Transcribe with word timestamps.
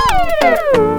¡Woo! 0.00 0.89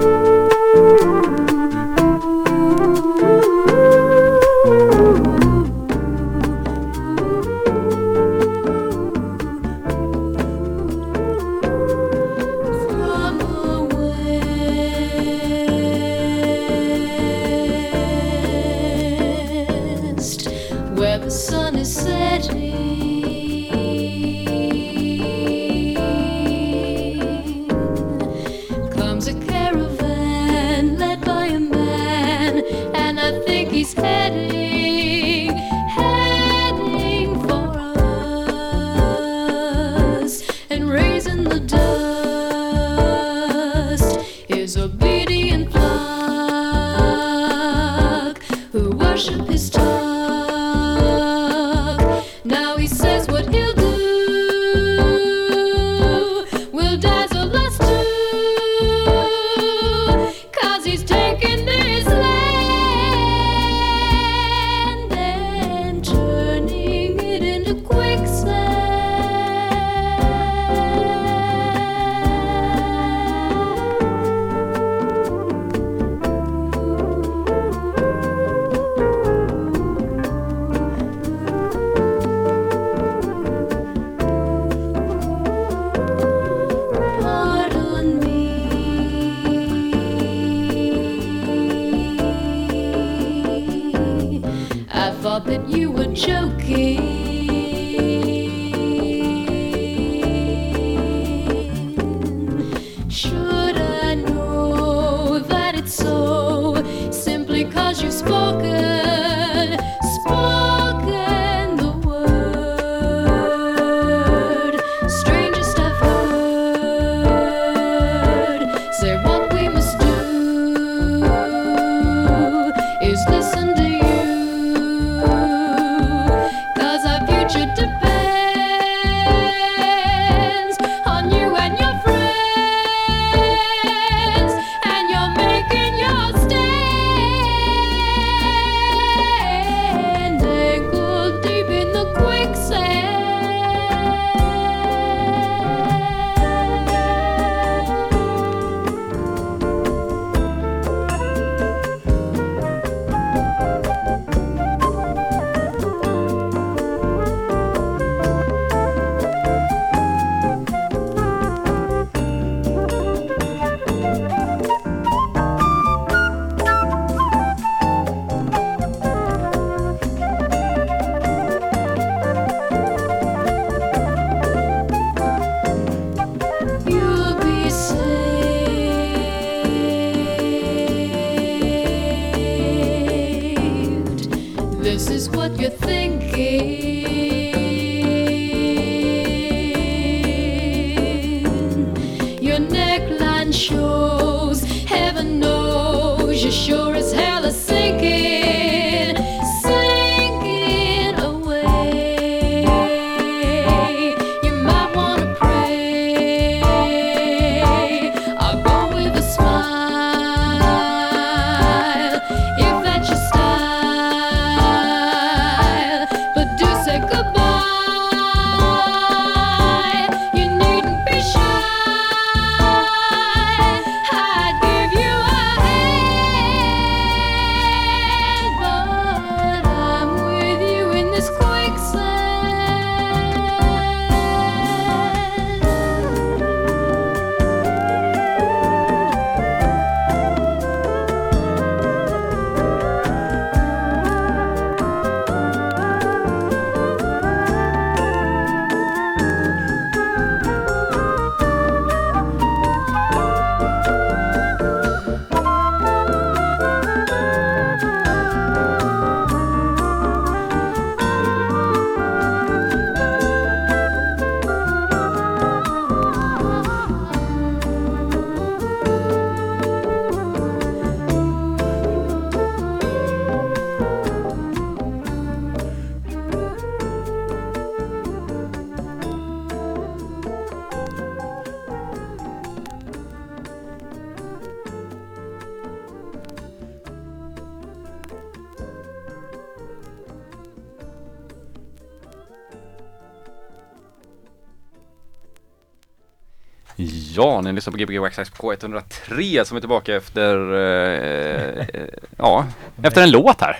Ja, 297.22 297.40
ni 297.40 297.52
lyssnar 297.52 297.70
på 297.70 297.78
Gbg 297.78 297.98
Waxax 297.98 298.30
på 298.30 298.52
K103 298.52 299.44
som 299.44 299.56
är 299.56 299.60
tillbaka 299.60 299.96
efter, 299.96 300.52
eh, 300.54 301.66
eh, 301.68 301.88
ja, 302.16 302.46
efter 302.82 303.02
en 303.02 303.10
låt 303.10 303.40
här. 303.40 303.58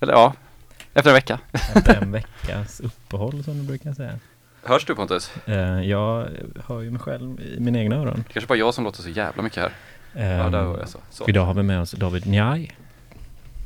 Eller 0.00 0.12
ja, 0.12 0.34
efter 0.94 1.10
en 1.10 1.14
vecka. 1.14 1.38
Efter 1.52 2.02
en 2.02 2.12
veckas 2.12 2.80
uppehåll 2.80 3.44
som 3.44 3.58
du 3.58 3.62
brukar 3.62 3.92
säga. 3.92 4.18
Hörs 4.62 4.84
du 4.86 4.94
Pontus? 4.94 5.30
Eh, 5.46 5.80
jag 5.80 6.28
hör 6.66 6.80
ju 6.80 6.90
mig 6.90 7.00
själv 7.00 7.40
i 7.40 7.60
mina 7.60 7.78
egna 7.78 7.96
öron. 7.96 8.24
Det 8.26 8.32
kanske 8.32 8.48
bara 8.48 8.58
jag 8.58 8.74
som 8.74 8.84
låter 8.84 9.02
så 9.02 9.08
jävla 9.08 9.42
mycket 9.42 9.62
här. 9.62 9.72
Ja, 10.12 10.50
där 10.50 10.62
var 10.62 10.78
jag 10.78 10.88
så. 10.88 10.98
så. 11.10 11.24
Idag 11.28 11.44
har 11.44 11.54
vi 11.54 11.62
med 11.62 11.80
oss 11.80 11.90
David 11.90 12.26
Njaj. 12.26 12.76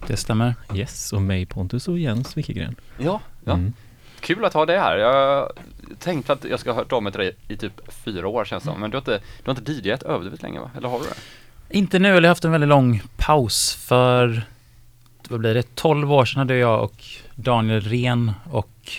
Det 0.06 0.17
stämmer. 0.17 0.55
Yes, 0.75 1.12
och 1.12 1.22
mig 1.22 1.46
Pontus 1.46 1.88
och 1.88 1.99
Jens 1.99 2.37
Wikegren. 2.37 2.76
Ja, 2.99 3.20
ja. 3.44 3.52
Mm. 3.52 3.72
Kul 4.20 4.44
att 4.44 4.54
ha 4.54 4.66
det 4.66 4.78
här. 4.78 4.96
Jag 4.96 5.52
tänkte 5.98 6.32
att 6.32 6.44
jag 6.44 6.60
ska 6.60 6.70
ha 6.70 6.76
hört 6.78 6.92
av 6.92 7.02
mig 7.02 7.12
till 7.12 7.20
dig 7.20 7.36
i 7.48 7.56
typ 7.56 7.92
fyra 8.04 8.28
år 8.28 8.44
känns 8.44 8.62
det 8.64 8.70
som. 8.70 8.80
Men 8.80 8.90
du 8.90 8.96
har 8.96 9.00
inte, 9.00 9.20
du 9.44 9.50
har 9.50 9.58
inte 9.58 9.72
DJat 9.72 10.02
överdrivet 10.02 10.42
länge 10.42 10.60
va? 10.60 10.70
Eller 10.76 10.88
har 10.88 10.98
du 10.98 11.04
det? 11.04 11.14
Inte 11.78 11.98
nu, 11.98 12.08
eller 12.08 12.16
jag 12.16 12.22
har 12.22 12.28
haft 12.28 12.44
en 12.44 12.52
väldigt 12.52 12.68
lång 12.68 13.02
paus 13.16 13.74
för, 13.74 14.42
vad 15.28 15.40
blir 15.40 15.54
det, 15.54 15.74
12 15.74 16.12
år 16.12 16.24
sedan 16.24 16.38
hade 16.38 16.56
jag 16.56 16.82
och 16.84 17.04
Daniel 17.34 17.80
Ren 17.80 18.32
och 18.50 18.90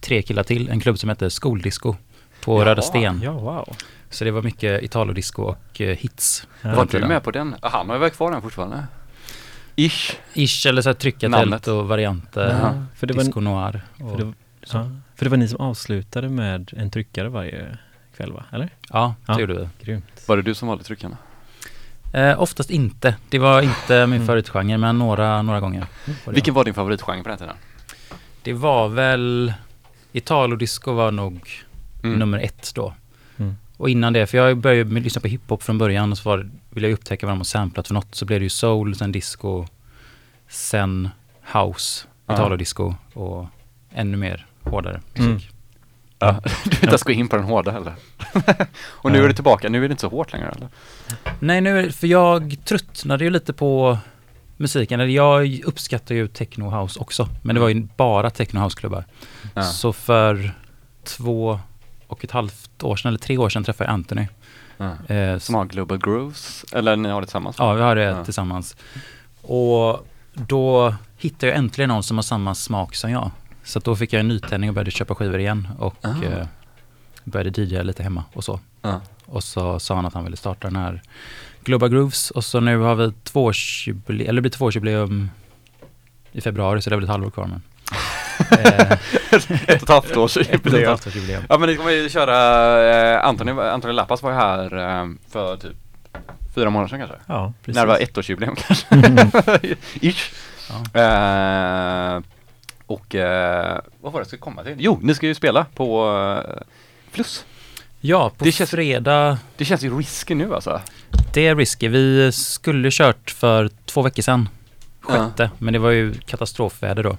tre 0.00 0.22
killar 0.22 0.42
till 0.42 0.68
en 0.68 0.80
klubb 0.80 0.98
som 0.98 1.08
hette 1.08 1.30
Skoldisco 1.30 1.94
på 2.44 2.58
Jaha. 2.58 2.64
Röda 2.66 2.82
Sten. 2.82 3.20
Ja, 3.22 3.32
wow. 3.32 3.76
Så 4.10 4.24
det 4.24 4.30
var 4.30 4.42
mycket 4.42 4.82
Italodisco 4.82 5.42
och 5.42 5.80
eh, 5.80 5.96
hits. 5.96 6.46
Ja, 6.62 6.74
var 6.74 6.84
du 6.90 7.06
med 7.06 7.22
på 7.22 7.30
den? 7.30 7.54
Han 7.62 7.88
har 7.88 7.96
ju 7.96 8.00
väl 8.00 8.10
kvar 8.10 8.30
den 8.32 8.42
fortfarande? 8.42 8.86
Ish. 9.76 10.16
Ish 10.34 10.66
eller 10.66 10.82
så 10.82 10.88
här 10.88 10.94
trycka 10.94 11.28
Namnet. 11.28 11.62
tält 11.62 11.76
och 11.76 11.88
varianter. 11.88 12.58
Ja, 12.62 12.84
för 12.96 13.06
det 13.06 13.14
var- 13.14 13.24
Disco 13.24 13.40
noir. 13.40 13.82
Och, 14.00 14.10
För 14.10 14.18
det. 14.18 14.32
Ja, 14.72 14.90
för 15.16 15.24
det 15.24 15.30
var 15.30 15.36
ni 15.36 15.48
som 15.48 15.60
avslutade 15.60 16.28
med 16.28 16.70
en 16.76 16.90
tryckare 16.90 17.28
varje 17.28 17.78
kväll 18.16 18.32
va? 18.32 18.44
Eller? 18.52 18.70
Ja, 18.90 19.14
det 19.26 19.32
Ja. 19.32 19.40
gjorde 19.40 19.54
vi. 19.54 19.68
Grymt. 19.84 20.22
Var 20.28 20.36
det 20.36 20.42
du 20.42 20.54
som 20.54 20.68
valde 20.68 20.84
tryckarna? 20.84 21.16
Eh, 22.12 22.40
oftast 22.42 22.70
inte. 22.70 23.16
Det 23.28 23.38
var 23.38 23.62
inte 23.62 24.06
min 24.06 24.14
Mm. 24.16 24.26
favoritgenre, 24.26 24.78
men 24.78 24.98
några, 24.98 25.42
några 25.42 25.60
gånger. 25.60 25.80
var 26.06 26.14
det. 26.24 26.30
Vilken 26.30 26.54
var 26.54 26.64
din 26.64 26.74
favoritgenre 26.74 27.22
på 27.22 27.28
den 27.28 27.38
tiden? 27.38 27.56
Det 28.42 28.52
var 28.52 28.88
väl 28.88 29.52
Italodisco 30.12 30.92
var 30.92 31.10
nog 31.12 31.48
Mm. 32.02 32.18
nummer 32.18 32.38
ett 32.38 32.72
då. 32.74 32.94
Mm. 33.36 33.56
Och 33.76 33.90
innan 33.90 34.12
det, 34.12 34.26
för 34.26 34.38
jag 34.38 34.56
började 34.58 34.90
med- 34.90 35.02
lyssna 35.02 35.20
på 35.20 35.28
hiphop 35.28 35.62
från 35.62 35.78
början 35.78 36.12
och 36.12 36.18
så 36.18 36.28
var, 36.28 36.50
ville 36.70 36.86
jag 36.88 36.94
upptäcka 36.94 37.26
vad 37.26 37.32
de 37.32 37.38
har 37.38 37.44
samplat 37.44 37.86
för 37.86 37.94
något. 37.94 38.14
Så 38.14 38.24
blev 38.24 38.40
det 38.40 38.44
ju 38.44 38.50
soul, 38.50 38.94
sen 38.94 39.12
disco, 39.12 39.66
sen 40.48 41.08
house, 41.52 42.06
Ja. 42.26 42.34
Italodisco 42.34 42.94
och 43.14 43.46
ännu 43.94 44.16
mer 44.16 44.46
hårdare 44.64 45.00
Mm. 45.14 45.32
musik. 45.32 45.50
Ja, 46.18 46.40
du 46.64 46.70
vill 46.70 46.74
inte 46.74 46.86
ens 46.86 47.02
gå 47.02 47.12
in 47.12 47.28
på 47.28 47.36
den 47.36 47.44
hårda 47.44 47.70
heller. 47.70 47.92
och 48.84 49.12
nu 49.12 49.18
Ja. 49.18 49.24
är 49.24 49.28
du 49.28 49.34
tillbaka, 49.34 49.68
nu 49.68 49.84
är 49.84 49.88
det 49.88 49.92
inte 49.92 50.00
så 50.00 50.08
hårt 50.08 50.32
längre 50.32 50.48
eller? 50.48 50.68
Nej, 51.40 51.60
nu 51.60 51.78
är 51.78 51.90
för 51.90 52.06
jag 52.06 52.56
tröttnade 52.64 53.24
ju 53.24 53.30
lite 53.30 53.52
på 53.52 53.98
musiken. 54.56 55.12
Jag 55.12 55.60
uppskattar 55.64 56.14
ju 56.14 56.28
techno 56.28 56.70
house 56.80 57.00
också, 57.00 57.28
men 57.42 57.54
det 57.54 57.60
var 57.60 57.68
ju 57.68 57.88
bara 57.96 58.30
techno 58.30 58.60
house-klubbar. 58.60 59.04
Ja. 59.54 59.62
Så 59.62 59.92
för 59.92 60.50
två 61.04 61.60
och 62.06 62.24
ett 62.24 62.30
halvt 62.30 62.82
år 62.82 62.96
sedan, 62.96 63.08
eller 63.08 63.18
tre 63.18 63.38
år 63.38 63.48
sedan, 63.48 63.64
träffade 63.64 63.90
jag 63.90 63.94
Anthony. 63.94 64.26
Ja. 64.76 65.14
Eh, 65.14 65.38
Som 65.38 65.54
har 65.54 65.64
Global 65.64 65.98
Grooves, 65.98 66.64
eller 66.72 66.96
ni 66.96 67.08
har 67.08 67.20
det 67.20 67.26
tillsammans? 67.26 67.56
Ja, 67.58 67.72
vi 67.72 67.82
har 67.82 67.96
det 67.96 68.24
tillsammans. 68.24 68.76
Och 69.42 70.06
då 70.32 70.94
hittade 71.18 71.46
jag 71.46 71.58
äntligen 71.58 71.88
någon 71.88 72.02
som 72.02 72.16
har 72.18 72.22
samma 72.22 72.54
smak 72.54 72.94
som 72.94 73.10
jag. 73.10 73.30
Så 73.64 73.78
då 73.78 73.96
fick 73.96 74.12
jag 74.12 74.20
en 74.20 74.28
nytändning 74.28 74.70
och 74.70 74.74
började 74.74 74.90
köpa 74.90 75.14
skivor 75.14 75.38
igen 75.38 75.68
och 75.78 76.04
eh, 76.04 76.46
började 77.24 77.62
DJa 77.62 77.82
lite 77.82 78.02
hemma 78.02 78.24
och 78.32 78.44
så. 78.44 78.60
Ja. 78.82 79.00
Och 79.26 79.44
så 79.44 79.80
sa 79.80 79.94
han 79.94 80.06
att 80.06 80.14
han 80.14 80.24
ville 80.24 80.36
starta 80.36 80.68
den 80.68 80.76
här 80.76 81.02
Global 81.64 81.88
Grooves 81.88 82.30
och 82.30 82.44
så 82.44 82.60
nu 82.60 82.78
har 82.78 82.94
vi 82.94 83.12
tvåårsjubileum, 83.12 84.28
eller 84.28 84.36
det 84.36 84.42
blir 84.42 84.50
tvåårsjubileum 84.50 85.30
i 86.32 86.40
februari 86.40 86.82
så 86.82 86.90
det 86.90 86.94
är 86.94 86.96
väl 86.96 87.04
ett 87.04 87.10
halvår 87.10 87.30
kvar 87.30 87.46
men. 87.46 87.62
Ett 89.30 89.82
och 89.82 89.82
ett 89.82 89.88
halvt 89.88 90.16
års 90.16 90.36
ett 90.36 90.66
och 90.66 90.74
ett 90.74 91.14
jubileum. 91.14 91.44
Ja 91.48 91.58
men 91.58 91.68
det 91.68 91.76
kommer 91.76 91.90
ju 91.90 92.08
köra, 92.08 93.14
eh, 93.14 93.26
Antoni, 93.26 93.52
Antoni 93.52 93.94
Lappas 93.94 94.22
var 94.22 94.30
ju 94.30 94.36
här 94.36 94.76
eh, 94.76 95.08
för 95.28 95.56
typ 95.56 95.72
fyra 96.54 96.70
månader 96.70 96.88
sedan 96.88 96.98
kanske? 96.98 97.16
Ja, 97.26 97.52
precis. 97.62 97.74
När 97.74 97.86
det 97.86 97.92
var 97.92 97.98
ettårsjubileum 97.98 98.56
kanske? 98.66 98.86
Ish. 100.00 100.32
Ja. 100.92 101.00
Eh, 101.00 102.22
och 102.86 103.14
eh, 103.14 103.80
vad 104.00 104.12
var 104.12 104.20
det 104.20 104.22
jag 104.22 104.26
skulle 104.26 104.40
komma 104.40 104.62
till? 104.62 104.74
Jo, 104.78 104.98
ni 105.02 105.14
ska 105.14 105.26
ju 105.26 105.34
spela 105.34 105.66
på 105.74 106.10
eh, 106.46 106.62
Plus. 107.12 107.44
Ja, 108.00 108.30
på 108.38 108.44
Det 108.44 108.52
känns- 108.52 108.70
fredag, 108.70 109.38
Det 109.56 109.64
känns 109.64 109.82
ju 109.82 109.98
risky 109.98 110.34
nu 110.34 110.54
alltså. 110.54 110.80
det 111.34 111.46
är 111.46 111.56
risky. 111.56 111.88
Vi 111.88 112.32
skulle 112.32 112.88
kört 112.92 113.30
för 113.30 113.70
två 113.84 114.02
veckor 114.02 114.22
sedan. 114.22 114.48
sjätte, 115.00 115.50
men 115.58 115.72
det 115.72 115.78
var 115.78 115.90
ju 115.90 116.14
katastrofväder 116.14 117.02
då. 117.02 117.16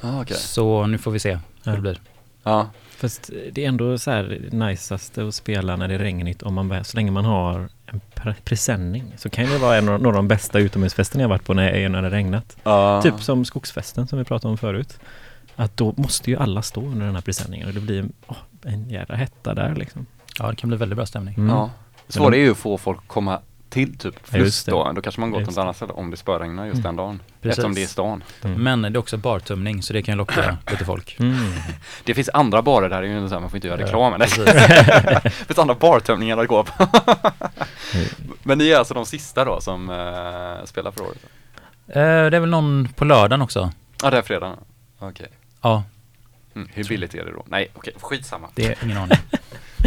Ja, 0.00 0.22
okej. 0.22 0.36
Så 0.36 0.86
nu 0.86 0.98
får 0.98 1.10
vi 1.10 1.18
se 1.18 1.30
hur 1.32 1.40
Ja. 1.62 1.72
det 1.72 1.80
blir. 1.80 2.00
Ja. 2.42 2.70
Fast 2.96 3.30
det 3.52 3.64
är 3.64 3.68
ändå 3.68 3.98
så 3.98 4.10
här 4.10 4.40
najsaste 4.52 5.26
att 5.28 5.34
spela 5.34 5.76
när 5.76 5.88
det 5.88 5.94
är 5.94 5.98
regnigt 5.98 6.42
om 6.42 6.54
man, 6.54 6.84
så 6.84 6.96
länge 6.96 7.10
man 7.10 7.24
har 7.24 7.68
en 7.92 8.00
pre- 8.14 8.42
presenning. 8.44 9.12
Så 9.16 9.30
kan 9.30 9.46
det 9.46 9.58
vara 9.58 9.76
en 9.76 9.88
av, 9.88 10.02
några 10.02 10.16
av 10.16 10.22
de 10.22 10.28
bästa 10.28 10.58
utomhusfesterna 10.58 11.22
jag 11.22 11.28
varit 11.28 11.44
på 11.44 11.54
när, 11.54 11.68
är 11.68 11.88
när 11.88 12.02
det 12.02 12.10
regnet. 12.10 12.56
Ja. 12.62 13.02
Typ 13.02 13.20
som 13.20 13.44
skogsfesten 13.44 14.06
som 14.06 14.18
vi 14.18 14.24
pratade 14.24 14.52
om 14.52 14.58
förut. 14.58 14.98
Att 15.56 15.76
då 15.76 15.94
måste 15.96 16.30
ju 16.30 16.36
alla 16.36 16.62
stå 16.62 16.80
under 16.80 17.06
den 17.06 17.14
här 17.14 17.22
presenningen 17.22 17.68
och 17.68 17.74
det 17.74 17.80
blir 17.80 18.04
åh, 18.26 18.36
en 18.64 18.90
jävla 18.90 19.14
hetta 19.14 19.54
där 19.54 19.74
liksom. 19.74 20.06
Ja, 20.38 20.50
det 20.50 20.56
kan 20.56 20.68
bli 20.68 20.76
väldigt 20.76 20.96
bra 20.96 21.06
stämning. 21.06 21.34
Mm. 21.34 21.48
Ja. 21.48 21.70
Svårt 22.08 22.34
är 22.34 22.38
ju 22.38 22.50
att 22.50 22.56
få 22.56 22.78
folk 22.78 23.08
komma 23.08 23.40
till 23.72 23.98
typ 23.98 24.14
Ja, 24.30 24.38
just 24.38 24.64
Plus 24.64 24.64
då. 24.64 24.92
Då 24.92 25.02
kanske 25.02 25.20
man 25.20 25.30
går 25.30 25.38
till 25.38 25.46
något 25.46 25.58
annat 25.58 25.76
ställe 25.76 25.92
om 25.92 26.10
det 26.10 26.16
spöregnar 26.16 26.64
just 26.66 26.74
Mm. 26.74 26.82
den 26.82 26.96
dagen. 26.96 27.20
Precis. 27.40 27.50
Eftersom 27.58 27.74
det 27.74 27.82
är 27.82 27.86
stan. 27.86 28.24
Mm. 28.44 28.62
Men 28.62 28.82
det 28.82 28.88
är 28.88 28.96
också 28.98 29.16
bartumning 29.16 29.82
så 29.82 29.92
det 29.92 30.02
kan 30.02 30.18
locka 30.18 30.56
lite 30.70 30.84
folk. 30.84 31.16
Mm. 31.20 31.36
Det 32.04 32.14
finns 32.14 32.30
andra 32.34 32.62
barer 32.62 32.88
där, 32.88 33.02
det 33.02 33.08
är 33.08 33.20
ju 33.20 33.28
så 33.28 33.34
här, 33.34 33.40
man 33.40 33.50
får 33.50 33.56
inte 33.56 33.68
göra 33.68 33.80
Ja, 33.80 33.86
reklam 33.86 34.10
men 34.12 34.20
det 35.24 35.30
finns 35.46 35.58
andra 35.58 35.74
bartömningar 35.74 36.38
att 36.38 36.48
gå 36.48 36.64
på. 36.64 36.86
Mm. 37.94 38.06
men 38.42 38.58
ni 38.58 38.70
är 38.70 38.78
alltså 38.78 38.94
de 38.94 39.06
sista 39.06 39.44
då 39.44 39.60
som 39.60 39.90
eh, 39.90 40.64
spelar 40.64 40.90
för 40.90 41.02
året? 41.02 41.18
Eh, 41.88 41.94
det 42.30 42.36
är 42.36 42.40
väl 42.40 42.50
någon 42.50 42.88
på 42.96 43.04
lördagen 43.04 43.42
också. 43.42 43.72
Ja, 44.02 44.10
det 44.10 44.18
är 44.18 44.22
fredagen. 44.22 44.56
Okej. 44.98 45.28
Ja, 45.62 45.82
Mm. 46.54 46.68
Hur 46.72 46.84
billigt 46.84 47.14
är 47.14 47.24
det 47.24 47.32
då? 47.32 47.44
Nej, 47.46 47.68
okej, 47.74 47.92
skitsamma. 48.00 48.48
det 48.54 48.66
är 48.66 48.84
ingen 48.84 48.96
aning. 48.96 49.18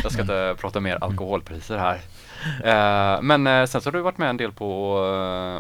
Jag 0.04 0.12
ska 0.12 0.22
inte 0.22 0.56
prata 0.60 0.80
mer 0.80 0.98
alkoholpriser 1.04 1.78
här. 1.78 2.00
Eh, 2.64 3.22
men 3.22 3.48
eh, 3.48 3.66
sen 3.66 3.82
så 3.82 3.88
har 3.88 3.92
du 3.92 4.02
varit 4.02 4.18
med 4.18 4.30
en 4.30 4.38
del 4.38 4.52
på, 4.52 5.00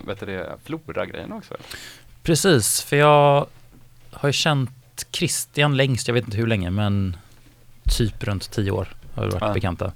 uh, 0.02 0.08
vet 0.08 0.20
du 0.20 0.26
det, 0.26 0.56
Flora-grejen 0.64 1.32
också? 1.32 1.54
Precis, 2.24 2.82
för 2.82 2.96
jag 2.96 3.46
har 4.12 4.30
ju 4.30 4.34
känt 4.34 4.72
Christian 5.12 5.78
längst, 5.78 6.08
jag 6.08 6.14
vet 6.16 6.26
inte 6.26 6.38
hur 6.38 6.48
länge, 6.48 6.70
men 6.70 7.18
typ 7.98 8.24
runt 8.24 8.52
tio 8.52 8.72
år 8.72 8.88
har 9.14 9.24
vi 9.24 9.30
varit 9.30 9.42
Ja. 9.42 9.54
bekanta. 9.54 9.92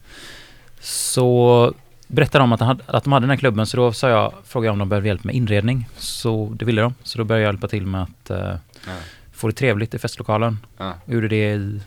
Så 0.80 1.74
berättade 2.08 2.44
de 2.44 2.52
att, 2.52 2.60
hade, 2.60 2.84
att 2.88 3.04
de 3.04 3.14
hade 3.14 3.24
den 3.24 3.30
här 3.30 3.38
klubben, 3.38 3.66
så 3.66 3.78
då 3.78 3.94
sa 3.94 4.10
jag, 4.10 4.34
frågade 4.46 4.68
jag 4.68 4.74
om 4.74 4.80
de 4.80 4.90
behövde 4.90 5.08
hjälp 5.10 5.24
med 5.24 5.36
inredning. 5.36 5.90
Så 5.98 6.54
det 6.56 6.66
ville 6.66 6.82
de, 6.82 6.94
så 7.04 7.18
då 7.18 7.24
började 7.24 7.44
jag 7.44 7.54
hjälpa 7.54 7.68
till 7.68 7.86
med 7.86 8.02
att 8.04 8.30
eh, 8.30 8.56
Ja. 8.88 8.94
få 9.34 9.48
det 9.48 9.54
trevligt 9.54 9.94
i 9.94 10.00
festlokalen. 10.00 10.58
Ja. 10.78 10.94
Jag 11.06 11.16
gjorde 11.16 11.28
det 11.28 11.54
i 11.54 11.82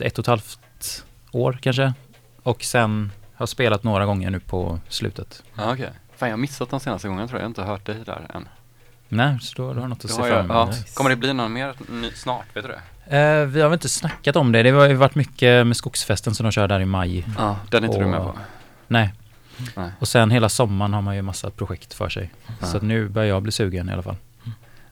ett 0.00 0.18
och 0.18 0.22
ett 0.22 0.26
halvt 0.26 1.04
år 1.32 1.58
kanske. 1.62 1.92
Och 2.42 2.64
sen 2.64 3.12
har 3.38 3.42
jag 3.42 3.48
spelat 3.48 3.82
några 3.84 4.06
gånger 4.06 4.30
nu 4.30 4.40
på 4.40 4.78
slutet. 4.88 5.42
Ja, 5.56 5.72
okej. 5.72 5.90
Fan, 6.16 6.28
jag 6.28 6.36
har 6.36 6.40
missat 6.40 6.70
de 6.70 6.80
senaste 6.80 7.08
gångerna 7.08 7.28
tror 7.28 7.40
jag. 7.40 7.42
Jag 7.42 7.44
har 7.46 7.50
inte 7.50 7.62
hört 7.62 7.86
dig 7.86 7.96
där 8.06 8.26
än. 8.34 8.48
Nej, 9.08 9.38
så 9.40 9.62
då, 9.62 9.68
då 9.68 9.74
har 9.74 9.80
jag 9.80 9.88
något 9.90 10.04
att 10.04 10.10
se 10.10 10.22
har 10.22 10.28
fram 10.28 10.38
emot. 10.44 10.50
ja. 10.56 10.66
Nice. 10.66 10.94
Kommer 10.94 11.10
det 11.10 11.16
bli 11.16 11.32
någon 11.32 11.52
mer 11.52 11.74
ny, 11.88 12.10
snart? 12.14 12.56
Vet 12.56 12.64
du 12.64 12.70
det? 12.70 13.16
Eh, 13.18 13.46
vi 13.46 13.60
har 13.60 13.68
väl 13.68 13.76
inte 13.76 13.88
snackat 13.88 14.36
om 14.36 14.52
det. 14.52 14.62
Det 14.62 14.70
har 14.70 14.88
ju 14.88 14.94
varit 14.94 15.14
mycket 15.14 15.66
med 15.66 15.76
skogsfesten 15.76 16.34
som 16.34 16.44
de 16.44 16.52
kör 16.52 16.68
där 16.68 16.80
i 16.80 16.84
maj. 16.84 17.26
Ja, 17.38 17.56
den 17.70 17.84
är 17.84 17.88
inte 17.88 17.98
du 18.00 18.06
med 18.06 18.20
Och- 18.20 18.34
på? 18.34 18.40
Nej. 18.86 19.14
Nej. 19.76 19.90
Och 19.98 20.08
sen 20.08 20.30
hela 20.30 20.48
sommaren 20.48 20.92
har 20.94 21.02
man 21.02 21.16
ju 21.16 21.22
massa 21.22 21.50
projekt 21.50 21.94
för 21.94 22.08
sig. 22.08 22.30
Ja. 22.60 22.66
Så 22.66 22.76
att 22.76 22.82
nu 22.82 23.08
börjar 23.08 23.28
jag 23.28 23.42
bli 23.42 23.52
sugen 23.52 23.88
i 23.88 23.92
alla 23.92 24.02
fall. 24.02 24.16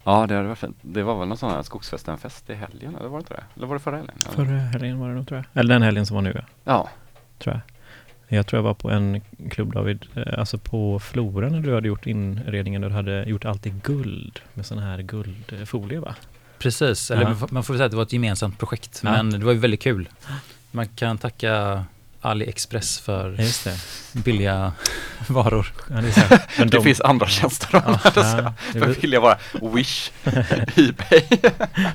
Ja, 0.05 0.27
det 0.27 0.43
varit 0.43 0.59
fint. 0.59 0.77
Det 0.83 1.03
var 1.03 1.19
väl 1.19 1.29
någon 1.29 1.37
sån 1.39 1.51
här 1.51 1.63
skogsfesten-fest 1.63 2.51
i 2.51 2.55
helgen, 2.55 2.97
eller 2.97 3.09
var 3.09 3.19
det 3.19 3.23
inte 3.23 3.35
det? 3.35 3.43
Eller 3.57 3.67
var 3.67 3.75
det 3.75 3.81
förra 3.81 3.97
helgen? 3.97 4.15
Ja. 4.25 4.31
Förra 4.31 4.59
helgen 4.59 4.99
var 5.01 5.09
det 5.09 5.15
nog 5.15 5.29
tror 5.29 5.39
jag. 5.53 5.61
Eller 5.61 5.75
den 5.75 5.83
helgen 5.83 6.07
som 6.07 6.15
var 6.15 6.23
nu 6.23 6.33
ja. 6.35 6.43
Ja. 6.65 6.89
tror 7.39 7.55
jag. 7.55 7.76
Jag 8.29 8.47
tror 8.47 8.59
jag 8.59 8.63
var 8.63 8.75
på 8.75 8.91
en 8.91 9.21
klubb 9.51 9.73
David, 9.75 10.05
eh, 10.15 10.39
alltså 10.39 10.59
på 10.59 10.99
Flora 10.99 11.49
när 11.49 11.61
du 11.61 11.75
hade 11.75 11.89
gjort 11.89 12.07
inredningen 12.07 12.85
och 12.85 12.91
du 12.91 12.97
hade 12.97 13.25
gjort 13.25 13.45
allt 13.45 13.67
i 13.67 13.71
guld 13.83 14.41
med 14.55 14.67
sån 14.67 14.79
här 14.79 15.03
guldfolie 15.03 16.01
va? 16.01 16.15
Precis, 16.59 17.11
eller 17.11 17.23
Ja. 17.23 17.29
man 17.51 17.63
får- 17.65 17.73
väl 17.75 17.79
säga 17.79 17.85
att 17.85 17.91
det 17.91 17.97
var 17.97 18.03
ett 18.05 18.13
gemensamt 18.13 18.59
projekt. 18.59 19.01
Ja. 19.05 19.11
Men 19.13 19.31
det 19.31 19.45
var 19.45 19.53
ju 19.53 19.59
väldigt 19.59 19.83
kul. 19.83 20.09
Man 20.71 20.89
kan 20.89 21.19
tacka 21.19 21.85
AliExpress 22.31 22.99
för 23.01 23.35
Ja, 23.39 23.43
just 23.43 23.65
det. 23.65 23.77
billiga 24.13 24.73
varor. 25.29 25.73
Ja, 25.91 25.95
det. 25.97 26.47
Men 26.59 26.69
Det 26.71 26.77
de- 26.77 26.85
finns 26.85 27.01
andra 27.01 27.27
tjänster 27.27 27.69
de 27.73 27.83
Ja, 27.87 27.99
ja, 28.35 28.53
det 28.73 29.03
vill 29.03 29.13
jag 29.13 29.23
bara 29.23 29.39
Wish, 29.75 30.11
Ebay. 30.77 31.23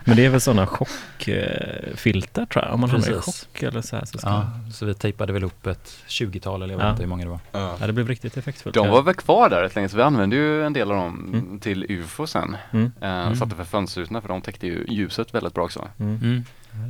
Men 0.03 0.15
det 0.15 0.25
är 0.25 0.29
väl 0.29 0.41
sådana 0.41 0.67
chockfiltar 0.67 2.45
tror 2.45 2.65
jag. 2.65 2.73
Om 2.73 2.79
man 2.79 2.89
hamnar 2.89 3.07
i 3.07 3.11
Precis. 3.13 3.47
chock 3.53 3.63
eller 3.63 3.81
så 3.81 3.95
här 3.95 4.05
så 4.05 4.17
ska... 4.17 4.27
Ja, 4.29 4.51
så 4.73 4.85
vi 4.85 4.93
tejpade 4.93 5.33
väl 5.33 5.43
upp 5.43 5.67
ett 5.67 5.95
20-tal 6.07 6.61
eller 6.61 6.73
jag 6.73 6.79
vet 6.79 6.89
inte 6.91 7.03
hur 7.03 7.09
många 7.09 7.23
det 7.23 7.29
var. 7.29 7.39
Ja, 7.51 7.77
det 7.87 7.93
blev 7.93 8.07
riktigt 8.07 8.37
effektfullt. 8.37 8.75
De 8.75 8.87
var 8.89 9.01
väl 9.01 9.13
kvar 9.15 9.49
där 9.49 9.63
ett 9.63 9.75
länge 9.75 9.89
så 9.89 9.97
vi 9.97 10.03
använde 10.03 10.35
ju 10.35 10.63
en 10.65 10.73
del 10.73 10.91
av 10.91 10.97
dem 10.97 11.31
Mm. 11.33 11.59
till 11.59 11.85
UFO 11.89 12.27
sen. 12.27 12.57
Mm. 12.73 12.91
Eh, 13.01 13.11
Mm. 13.21 13.35
Satte 13.35 13.55
för 13.55 13.63
fönsterrutorna 13.63 14.21
för 14.21 14.27
de 14.27 14.41
täckte 14.41 14.67
ju 14.67 14.85
ljuset 14.89 15.33
väldigt 15.33 15.53
bra 15.53 15.63
också. 15.63 15.87
Mm. 15.99 16.45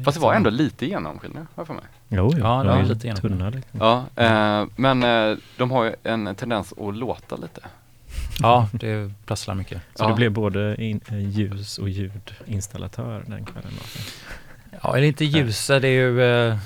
Fast 0.05 0.17
det 0.17 0.21
var 0.21 0.33
ändå 0.33 0.49
lite 0.49 0.85
genomskinliga, 0.85 1.39
har 1.41 1.47
jag 1.55 1.67
för 1.67 1.73
mig. 1.73 1.83
Jo, 2.09 2.31
jo. 2.33 2.39
Ja, 2.39 2.57
det 2.57 2.63
de 2.63 2.67
var 2.69 2.77
är 2.77 2.81
ju 2.83 2.89
lite 2.89 3.07
genom- 3.07 3.21
tunna 3.21 3.49
liksom. 3.49 3.79
Ja, 3.79 4.05
eh, 4.15 4.65
men 4.75 5.03
eh, 5.03 5.37
de 5.57 5.71
har 5.71 5.83
ju 5.83 5.95
en 6.03 6.35
tendens 6.35 6.73
att 6.77 6.95
låta 6.95 7.35
lite. 7.35 7.61
Ja, 8.41 8.69
det 8.73 9.11
prasslar 9.25 9.55
mycket. 9.55 9.81
Så 9.95 10.03
Ja. 10.03 10.07
det 10.07 10.13
blev 10.15 10.31
både 10.31 10.83
in, 10.83 11.01
eh, 11.07 11.29
ljus 11.29 11.77
och 11.77 11.89
ljudinstallatör 11.89 13.23
den 13.27 13.45
kvällen. 13.45 13.71
Då. 13.75 13.99
Ja, 14.83 14.97
eller 14.97 15.07
inte 15.07 15.25
ljusa, 15.25 15.79
det 15.79 15.87
är 15.87 15.91
ju 15.91 16.21
eh, 16.23 16.57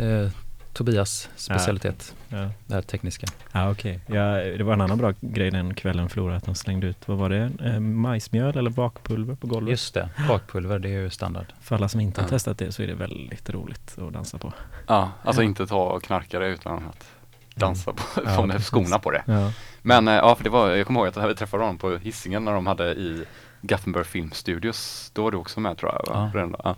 eh, 0.00 0.30
Tobias 0.72 1.28
specialitet. 1.36 2.14
Ja, 2.32 2.48
Det 2.66 2.74
här 2.74 2.82
tekniska. 2.82 3.26
ja 3.52 3.70
okej. 3.70 4.00
Ja, 4.06 4.22
det 4.34 4.62
var 4.62 4.72
en 4.72 4.80
annan 4.80 4.98
bra 4.98 5.12
grej 5.20 5.50
den 5.50 5.74
kvällen 5.74 6.08
Flora 6.08 6.36
att 6.36 6.44
de 6.44 6.54
slängde 6.54 6.86
ut, 6.86 7.08
vad 7.08 7.18
var 7.18 7.28
det? 7.30 7.50
Eh, 7.64 7.80
majsmjöl 7.80 8.58
eller 8.58 8.70
bakpulver 8.70 9.34
på 9.34 9.46
golvet? 9.46 9.70
Just 9.70 9.94
det, 9.94 10.08
bakpulver, 10.28 10.78
det 10.78 10.88
är 10.88 11.00
ju 11.00 11.10
standard. 11.10 11.46
För 11.60 11.76
alla 11.76 11.88
som 11.88 12.00
inte 12.00 12.20
har 12.20 12.26
Ja. 12.26 12.30
testat 12.30 12.58
det 12.58 12.72
så 12.72 12.82
är 12.82 12.86
det 12.86 12.94
väldigt 12.94 13.50
roligt 13.50 13.98
att 13.98 14.12
dansa 14.12 14.38
på. 14.38 14.52
Ja, 14.86 15.10
alltså 15.24 15.42
Ja. 15.42 15.46
inte 15.46 15.66
ta 15.66 15.82
och 15.82 16.02
knarka 16.02 16.38
det 16.38 16.46
utan 16.48 16.78
att 16.88 17.10
dansa 17.54 17.92
på, 17.92 18.22
med 18.46 18.56
precis. 18.56 18.66
skorna 18.70 18.98
på 18.98 19.10
det. 19.10 19.22
Ja. 19.26 19.52
Men 19.82 20.08
eh, 20.08 20.14
ja, 20.14 20.34
för 20.34 20.44
det 20.44 20.50
var, 20.50 20.70
jag 20.70 20.86
kommer 20.86 21.00
ihåg 21.00 21.08
att 21.18 21.30
vi 21.30 21.34
träffade 21.34 21.62
dem 21.64 21.78
på 21.78 21.96
Hisingen 21.96 22.44
när 22.44 22.52
de 22.52 22.66
hade 22.66 22.84
i 22.94 23.24
Gothenburg 23.62 24.06
Film 24.06 24.30
Studios. 24.32 25.10
Då 25.14 25.22
var 25.22 25.30
du 25.30 25.36
också 25.36 25.60
med 25.60 25.78
tror 25.78 25.92
jag. 25.92 26.14
Va? 26.14 26.54
Ja. 26.64 26.76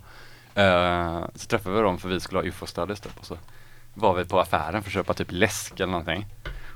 Eh, 0.55 1.25
så 1.35 1.47
träffade 1.47 1.75
vi 1.75 1.81
dem 1.81 1.97
för 1.97 2.09
vi 2.09 2.19
skulle 2.19 2.39
ha 2.39 2.45
ufo 2.47 2.65
studies 2.65 2.99
typ 2.99 3.19
och 3.19 3.25
så 3.25 3.37
var 3.93 4.13
vi 4.13 4.25
på 4.25 4.39
affären 4.39 4.83
för 4.83 4.89
att 4.89 4.93
köpa 4.93 5.13
typ 5.13 5.27
läsk 5.31 5.73
eller 5.79 5.91
någonting. 5.91 6.25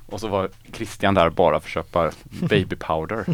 Och 0.06 0.20
så 0.20 0.28
var 0.28 0.48
Christian 0.72 1.14
där 1.14 1.30
bara 1.30 1.60
för 1.60 1.66
att 1.68 1.72
köpa 1.72 2.10
baby 2.40 2.76
powder. 2.76 3.24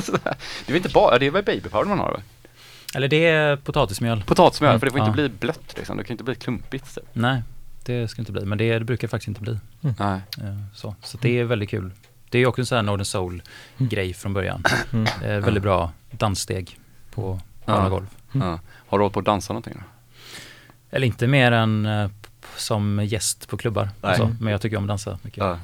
Så 0.00 0.12
det 0.66 0.72
är 0.72 0.76
inte 0.76 0.88
bara, 0.88 1.18
det 1.18 1.26
är 1.26 1.30
väl 1.30 1.44
baby 1.44 1.68
powder 1.68 1.84
man 1.88 1.98
har 1.98 2.12
väl? 2.12 2.20
Eller 2.94 3.08
det 3.08 3.26
är 3.26 3.56
potatismjöl. 3.56 4.22
Potatismjöl, 4.26 4.70
Mm, 4.70 4.80
för 4.80 4.86
det 4.86 4.90
får 4.90 5.00
ja. 5.00 5.04
inte 5.06 5.14
bli 5.16 5.28
blött 5.28 5.74
liksom. 5.76 5.96
Det 5.96 6.04
kan 6.04 6.14
inte 6.14 6.24
bli 6.24 6.34
klumpigt. 6.34 6.94
Typ. 6.94 7.04
Nej, 7.12 7.42
det 7.84 8.08
ska 8.08 8.22
inte 8.22 8.32
bli. 8.32 8.44
Men 8.44 8.58
det, 8.58 8.78
det 8.78 8.84
brukar 8.84 9.08
faktiskt 9.08 9.28
inte 9.28 9.40
bli. 9.40 9.58
Nej. 9.80 10.20
Eh, 10.40 10.56
så 10.74 10.94
så 11.02 11.18
det 11.18 11.38
är 11.38 11.44
väldigt 11.44 11.70
kul. 11.70 11.90
Det 12.30 12.38
är 12.38 12.46
också 12.46 12.62
en 12.62 12.66
sån 12.66 12.76
här 12.76 12.82
Northern 12.82 13.04
Soul-grej 13.04 14.14
från 14.14 14.34
början. 14.34 14.62
Mm. 14.92 15.06
Eh, 15.24 15.44
väldigt 15.44 15.62
bra 15.62 15.92
danssteg 16.10 16.78
på 17.14 17.40
Ja. 17.64 17.72
alla 17.72 17.88
golv. 17.88 18.06
Ja. 18.32 18.58
Har 18.88 18.98
du 18.98 19.04
hållit 19.04 19.12
på 19.12 19.18
att 19.20 19.24
dansa 19.26 19.52
någonting 19.52 19.74
då? 19.76 19.80
Eller 20.90 21.06
inte 21.06 21.26
mer 21.26 21.52
än 21.52 21.86
eh, 21.86 22.10
som 22.58 23.04
gäst 23.04 23.48
på 23.48 23.56
klubbar. 23.56 23.88
och. 24.00 24.16
Så, 24.16 24.30
men 24.40 24.52
jag 24.52 24.60
tycker 24.60 24.76
om 24.76 24.84
att 24.84 24.88
dansa 24.88 25.18
mycket. 25.22 25.38
Ja. 25.38 25.58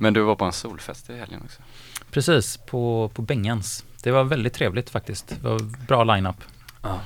Men 0.00 0.14
du 0.14 0.20
var 0.20 0.34
på 0.34 0.44
en 0.44 0.52
solfest 0.52 1.10
i 1.10 1.18
helgen 1.18 1.40
också? 1.44 1.62
Precis, 2.10 2.56
på, 2.56 3.10
på 3.14 3.22
Bengans. 3.22 3.84
Det 4.02 4.10
var 4.10 4.24
väldigt 4.24 4.54
trevligt 4.54 4.90
faktiskt. 4.90 5.28
Det 5.28 5.48
var 5.48 5.86
bra 5.86 6.04
line-up. 6.04 6.36
Ja. 6.82 7.00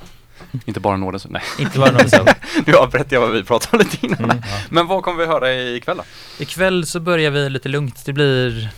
Inte 0.64 0.80
bara 0.80 0.96
Norden, 0.96 1.20
nej. 1.30 1.42
Inte 1.58 1.78
bara 1.78 2.08
Soul. 2.08 2.28
Nu 2.66 2.74
avbröt 2.74 3.12
jag 3.12 3.20
vad 3.20 3.32
vi 3.32 3.44
pratade 3.44 3.76
om 3.76 3.90
lite 3.90 4.06
innan. 4.06 4.24
Mm. 4.24 4.42
Ja. 4.42 4.58
Men 4.70 4.86
vad 4.86 5.02
kommer 5.02 5.18
vi 5.18 5.26
höra 5.26 5.54
ikväll 5.54 5.96
då? 5.96 6.04
Ikväll 6.38 6.86
så 6.86 7.00
börjar 7.00 7.30
vi 7.30 7.50
lite 7.50 7.68
lugnt. 7.68 8.04
Det 8.04 8.12
blir 8.12 8.70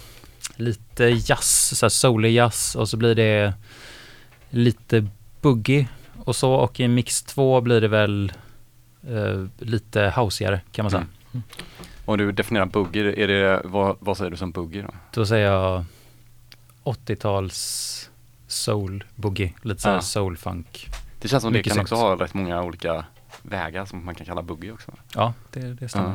lite 0.57 1.05
jazz, 1.05 1.79
så 1.79 1.87
här 1.87 1.91
soulig 1.91 2.33
jazz 2.33 2.75
och 2.75 2.89
så 2.89 2.97
blir 2.97 3.15
det 3.15 3.55
lite 4.51 5.07
boogie 5.41 5.89
och 6.25 6.37
så 6.37 6.53
och 6.53 6.81
i 6.81 6.89
mix 6.89 7.23
2 7.23 7.61
blir 7.61 7.81
det 7.81 7.89
väl 7.89 8.33
eh, 9.09 9.47
lite 9.59 10.13
houseigare 10.17 10.61
kan 10.73 10.83
man 10.85 10.91
säga. 10.91 11.07
Mm. 11.33 11.43
Om 12.05 12.19
du 12.19 12.33
definierar 12.33 12.67
boogie, 12.67 13.25
är 13.25 13.29
det, 13.29 13.61
vad, 13.65 13.97
vad 14.01 14.17
säger 14.17 14.31
du 14.31 14.37
som 14.37 14.51
boogie 14.51 14.83
då? 14.83 14.89
Då 15.13 15.27
säger 15.27 15.53
jag 15.53 15.85
80-tals 16.85 18.11
soul 18.47 19.05
boogie, 19.15 19.53
lite 19.63 19.83
så 19.83 19.89
här 19.89 19.97
Ja. 19.97 20.01
soul 20.03 20.37
funk. 20.37 20.89
Det 21.21 21.29
känns 21.29 21.43
som 21.43 21.53
det 21.53 21.59
Mycket 21.59 21.73
kan 21.73 21.81
också 21.83 21.95
snyggt. 21.97 22.03
ha 22.19 22.25
rätt 22.25 22.35
många 22.35 22.63
olika 22.63 23.05
vägar 23.43 23.85
som 23.85 24.05
man 24.05 24.15
kan 24.15 24.27
kalla 24.27 24.43
boogie 24.43 24.73
också. 24.73 24.93
Ja, 25.15 25.35
det, 25.53 25.61
det 25.61 25.89
stämmer. 25.89 26.09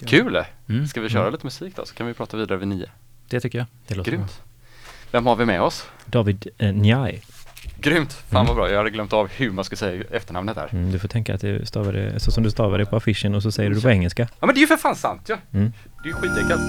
Ja. 0.00 0.06
Kul! 0.06 0.44
Mm. 0.68 0.86
Ska 0.86 1.00
vi 1.00 1.08
köra 1.08 1.22
Mm. 1.22 1.32
lite 1.32 1.46
musik 1.46 1.76
då 1.76 1.84
så 1.84 1.94
kan 1.94 2.06
vi 2.06 2.14
prata 2.14 2.36
vidare 2.36 2.58
vid 2.58 2.68
nio. 2.68 2.90
Det 3.28 3.40
tycker 3.40 3.58
jag. 3.58 3.66
Det 3.86 3.94
låter 3.94 4.10
bra. 4.10 4.18
Grymt! 4.18 4.40
Vem 5.12 5.26
har 5.26 5.36
vi 5.36 5.44
med 5.44 5.62
oss? 5.62 5.86
David 6.06 6.46
eh, 6.58 6.74
Njai. 6.74 7.20
Grymt! 7.80 8.12
Fan 8.12 8.40
Mm. 8.40 8.46
vad 8.46 8.56
bra, 8.56 8.70
jag 8.70 8.78
hade 8.78 8.90
glömt 8.90 9.12
av 9.12 9.28
hur 9.36 9.50
man 9.50 9.64
ska 9.64 9.76
säga 9.76 10.04
efternamnet 10.10 10.56
här. 10.56 10.68
Mm, 10.72 10.92
du 10.92 10.98
får 10.98 11.08
tänka 11.08 11.34
att 11.34 11.40
du 11.40 11.66
stavar 11.66 11.92
det 11.92 12.20
så 12.20 12.30
som 12.30 12.42
du 12.42 12.50
stavar 12.50 12.78
det 12.78 12.86
på 12.86 12.96
affischen 12.96 13.34
och 13.34 13.42
så 13.42 13.52
säger 13.52 13.70
du 13.70 13.76
det 13.76 13.82
på 13.82 13.90
engelska. 13.90 14.28
Ja 14.40 14.46
men 14.46 14.54
det 14.54 14.58
är 14.58 14.60
ju 14.62 14.66
för 14.66 14.76
fan 14.76 14.96
sant 14.96 15.22
ja! 15.28 15.36
Mm. 15.54 15.72
Det 16.02 16.08
är 16.08 16.12
ju 16.12 16.14
skitenkelt. 16.14 16.60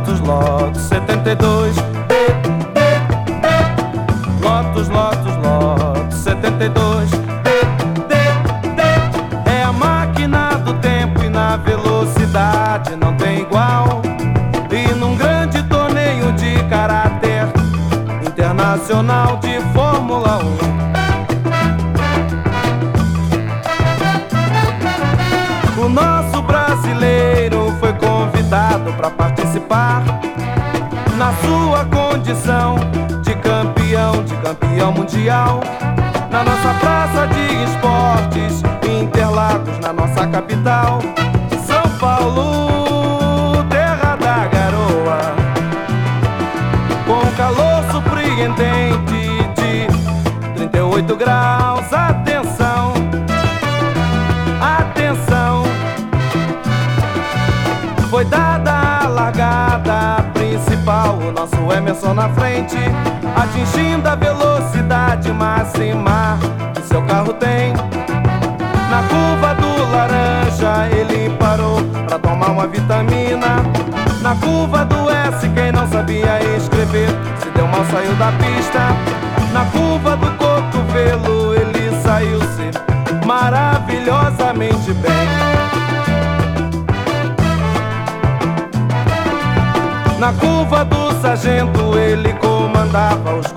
lotos, 0.00 0.20
lotos 0.20 0.82
72 0.88 1.59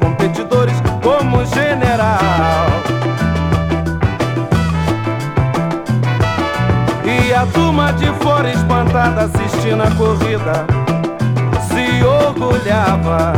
competidores 0.03 0.75
como 1.01 1.45
general. 1.45 2.67
E 7.05 7.33
a 7.33 7.45
turma 7.45 7.93
de 7.93 8.07
fora 8.21 8.51
espantada 8.51 9.23
assistindo 9.23 9.81
a 9.81 9.91
corrida 9.91 10.65
se 11.67 12.03
orgulhava 12.03 13.33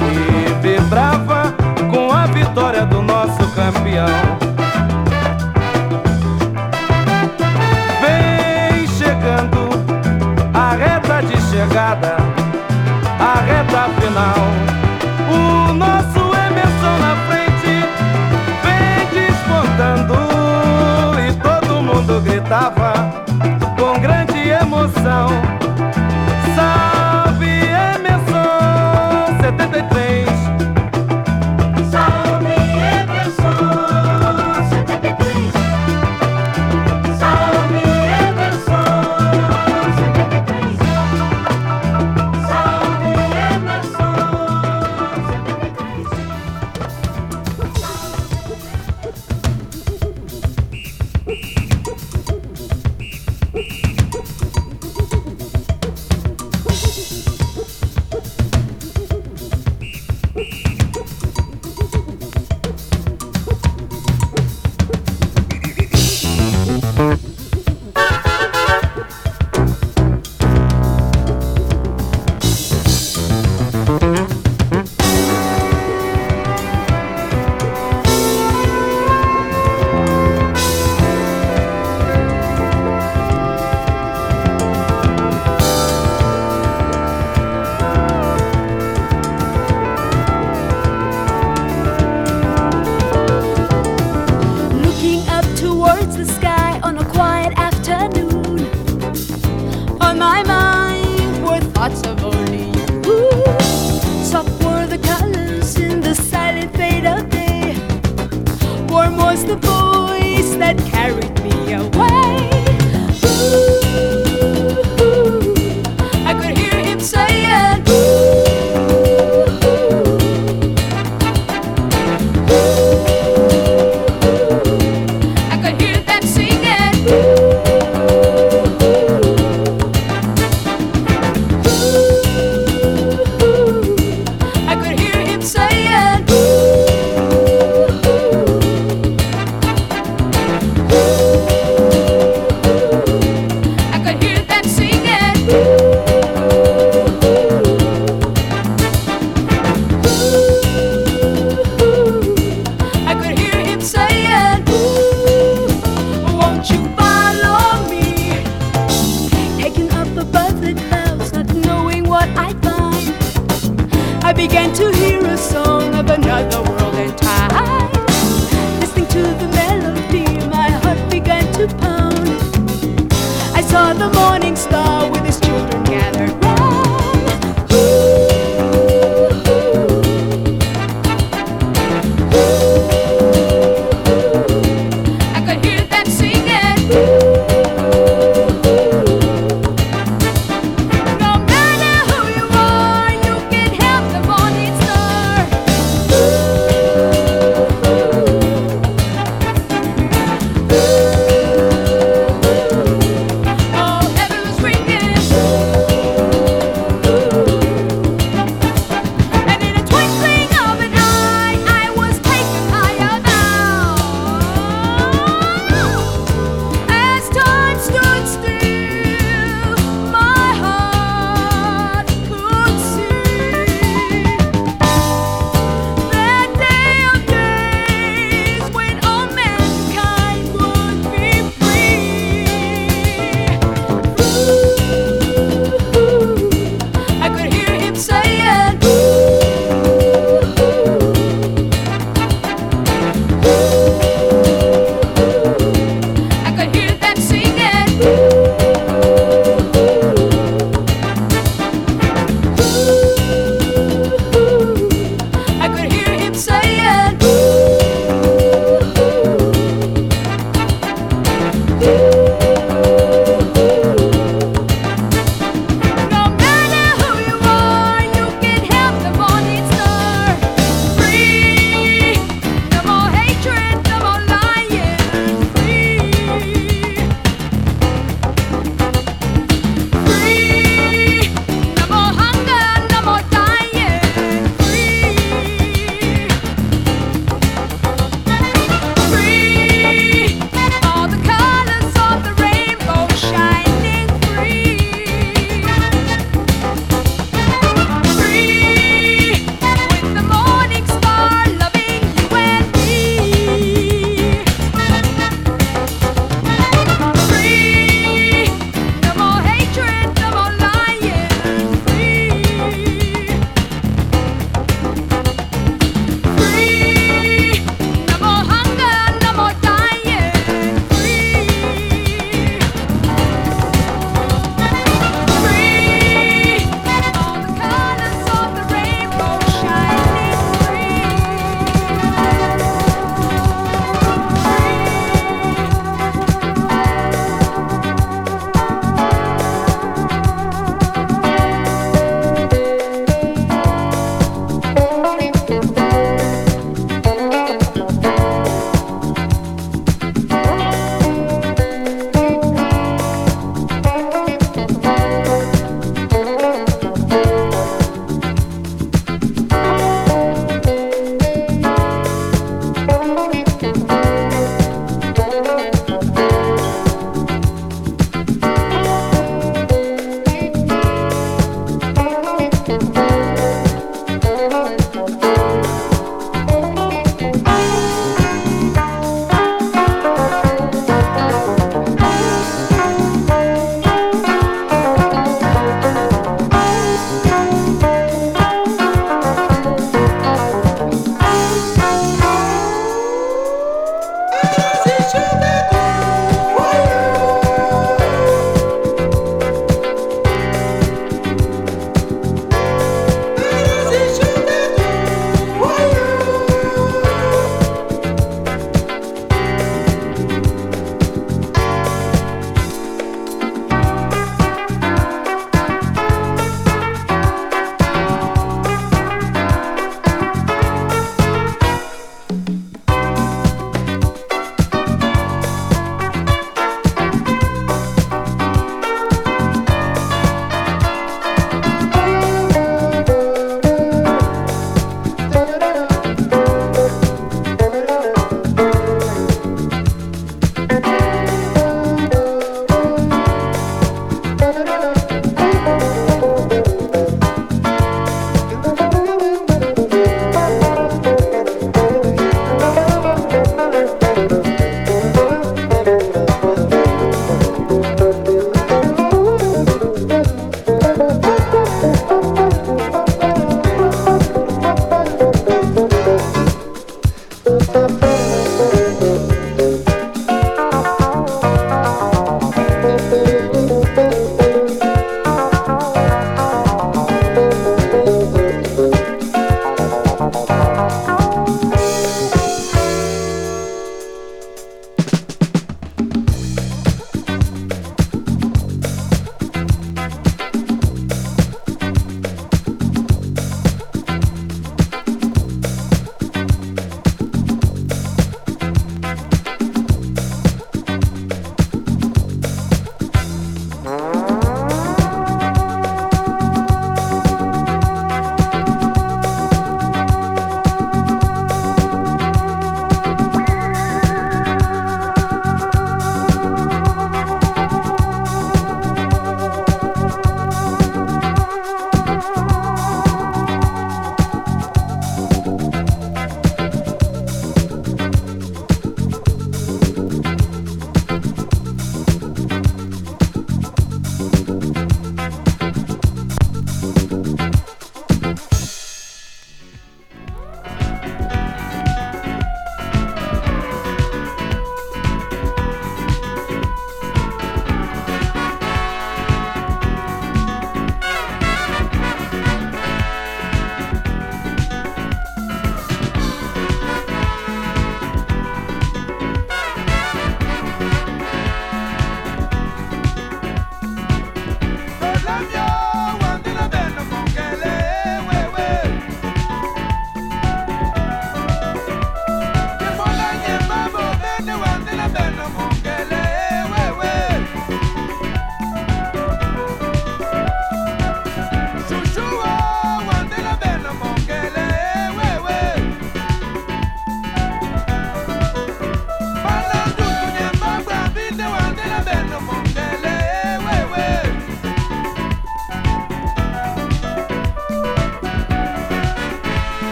e 0.00 0.62
vibrava 0.62 1.52
com 1.90 2.12
a 2.12 2.26
vitória 2.26 2.86
do 2.86 3.02
nosso 3.02 3.44
campeão. 3.54 4.55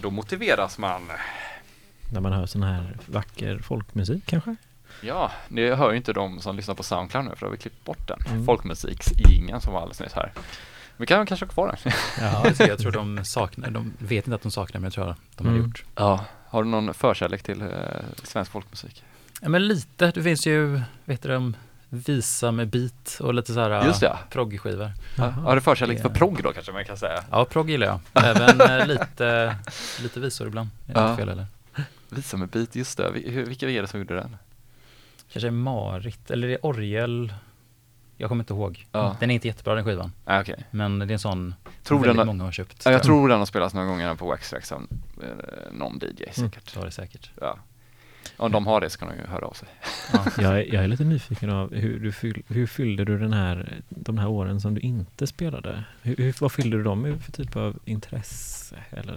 Då 0.00 0.10
motiveras 0.10 0.78
man. 0.78 1.02
När 2.12 2.20
man 2.20 2.32
hör 2.32 2.46
sån 2.46 2.62
här 2.62 2.96
vacker 3.06 3.58
folkmusik 3.58 4.26
kanske? 4.26 4.56
Ja, 5.02 5.30
det 5.48 5.74
hör 5.74 5.90
ju 5.90 5.96
inte 5.96 6.12
de 6.12 6.40
som 6.40 6.56
lyssnar 6.56 6.74
på 6.74 6.82
Soundcloud 6.82 7.24
nu 7.24 7.30
för 7.30 7.40
då 7.40 7.46
har 7.46 7.50
vi 7.52 7.56
klippt 7.58 7.84
bort 7.84 8.08
den. 8.08 8.18
Mm. 8.30 8.46
Folkmusiksjingeln 8.46 9.60
som 9.60 9.72
var 9.72 9.80
alldeles 9.80 10.00
nyss 10.00 10.12
här. 10.12 10.32
Vi 10.96 11.06
kan 11.06 11.26
kanske 11.26 11.46
ha 11.46 11.52
kvar 11.52 11.66
den. 11.84 11.92
Ja, 12.20 12.52
jag, 12.58 12.68
jag 12.68 12.78
tror 12.78 12.92
de 12.92 13.24
saknar, 13.24 13.70
de 13.70 13.92
vet 13.98 14.26
inte 14.26 14.34
att 14.34 14.42
de 14.42 14.50
saknar 14.50 14.80
men 14.80 14.86
jag 14.86 14.92
tror 14.92 15.14
de 15.36 15.46
har 15.46 15.54
Mm. 15.54 15.66
gjort. 15.66 15.84
Ja. 15.96 16.24
Har 16.46 16.64
du 16.64 16.68
någon 16.70 16.94
förkärlek 16.94 17.42
till 17.42 17.60
eh, 17.62 17.68
svensk 18.22 18.50
folkmusik? 18.50 19.04
Ja, 19.40 19.48
men 19.48 19.68
lite, 19.68 20.10
det 20.10 20.22
finns 20.22 20.46
ju, 20.46 20.80
vet 21.04 21.22
du 21.22 21.28
de, 21.28 21.56
visa 21.90 22.50
med 22.52 22.68
beat 22.68 23.18
och 23.20 23.34
lite 23.34 23.52
så 23.54 23.60
här 23.60 23.84
Just 23.86 24.00
det. 24.00 24.18
proggskivor. 24.30 24.92
Ja. 25.18 25.24
Har 25.24 25.54
du 25.54 25.60
förkärlek 25.60 26.02
för 26.02 26.08
progg 26.08 26.40
då 26.42 26.52
kanske 26.52 26.72
man 26.72 26.84
kan 26.84 26.96
säga? 26.96 27.24
Ja, 27.30 27.44
progg 27.44 27.70
gillar 27.70 27.86
jag. 27.86 28.00
Även 28.24 28.60
eh, 28.60 28.86
lite, 28.86 29.56
lite 30.02 30.20
visor 30.20 30.46
ibland. 30.46 30.68
Är 30.88 31.00
Ja. 31.08 31.16
fel 31.16 31.28
eller? 31.28 31.46
Visa 32.08 32.36
med 32.36 32.48
beat, 32.48 32.76
just 32.76 32.98
det. 32.98 33.10
Vilka 33.10 33.70
är 33.70 33.82
det 33.82 33.88
som 33.88 34.00
gjorde 34.00 34.14
den? 34.14 34.36
Kanske 35.32 35.50
Marit, 35.50 36.30
eller 36.30 36.48
det 36.48 36.54
är 36.54 36.66
Orgel. 36.66 37.34
Jag 38.16 38.28
kommer 38.28 38.42
inte 38.42 38.52
ihåg. 38.52 38.86
Ja. 38.92 39.16
Den 39.20 39.30
är 39.30 39.34
inte 39.34 39.46
jättebra 39.48 39.74
den 39.74 39.84
skivan. 39.84 40.12
Ah, 40.24 40.40
Okej. 40.40 40.64
Men 40.70 40.98
det 40.98 41.04
är 41.04 41.12
en 41.12 41.18
sån 41.18 41.54
Tror 41.84 41.98
väldigt 41.98 42.10
den 42.10 42.18
har- 42.18 42.24
många 42.24 42.44
har 42.44 42.52
köpt. 42.52 42.82
Ja, 42.84 42.90
jag 42.92 43.02
tror 43.02 43.28
den 43.28 43.38
har 43.38 43.46
spelats 43.46 43.74
några 43.74 43.86
gånger 43.88 44.14
på 44.14 44.26
Waxtrax 44.28 44.72
av 44.72 44.86
eh, 45.22 45.28
någon 45.72 45.98
DJ 46.02 46.24
säkert. 46.32 46.68
Så 46.70 46.78
var 46.78 46.86
det 46.86 46.92
säkert. 46.92 47.30
Ja. 47.40 47.58
Om 48.40 48.52
de 48.52 48.66
har 48.66 48.80
det 48.80 48.90
så 48.90 48.98
kan 48.98 49.08
de 49.08 49.14
ju 49.16 49.26
höra 49.26 49.46
av 49.46 49.52
sig. 49.52 49.68
Ja. 50.12 50.24
Jag 50.38 50.52
är, 50.58 50.74
jag 50.74 50.84
är 50.84 50.88
lite 50.88 51.04
nyfiken 51.04 51.50
av 51.50 51.74
hur, 51.74 52.00
du 52.00 52.12
fyll, 52.12 52.42
hur 52.48 52.66
fyllde 52.66 53.04
du 53.04 53.18
den 53.18 53.32
här, 53.32 53.80
de 53.88 54.18
här 54.18 54.28
åren 54.28 54.60
som 54.60 54.74
du 54.74 54.80
inte 54.80 55.26
spelade? 55.26 55.84
Hur, 56.02 56.16
hur, 56.16 56.34
vad 56.40 56.52
fyllde 56.52 56.76
du 56.76 56.82
dem 56.82 57.02
med 57.02 57.22
för 57.22 57.32
typ 57.32 57.56
av 57.56 57.78
intresse? 57.84 58.76
Eller? 58.90 59.14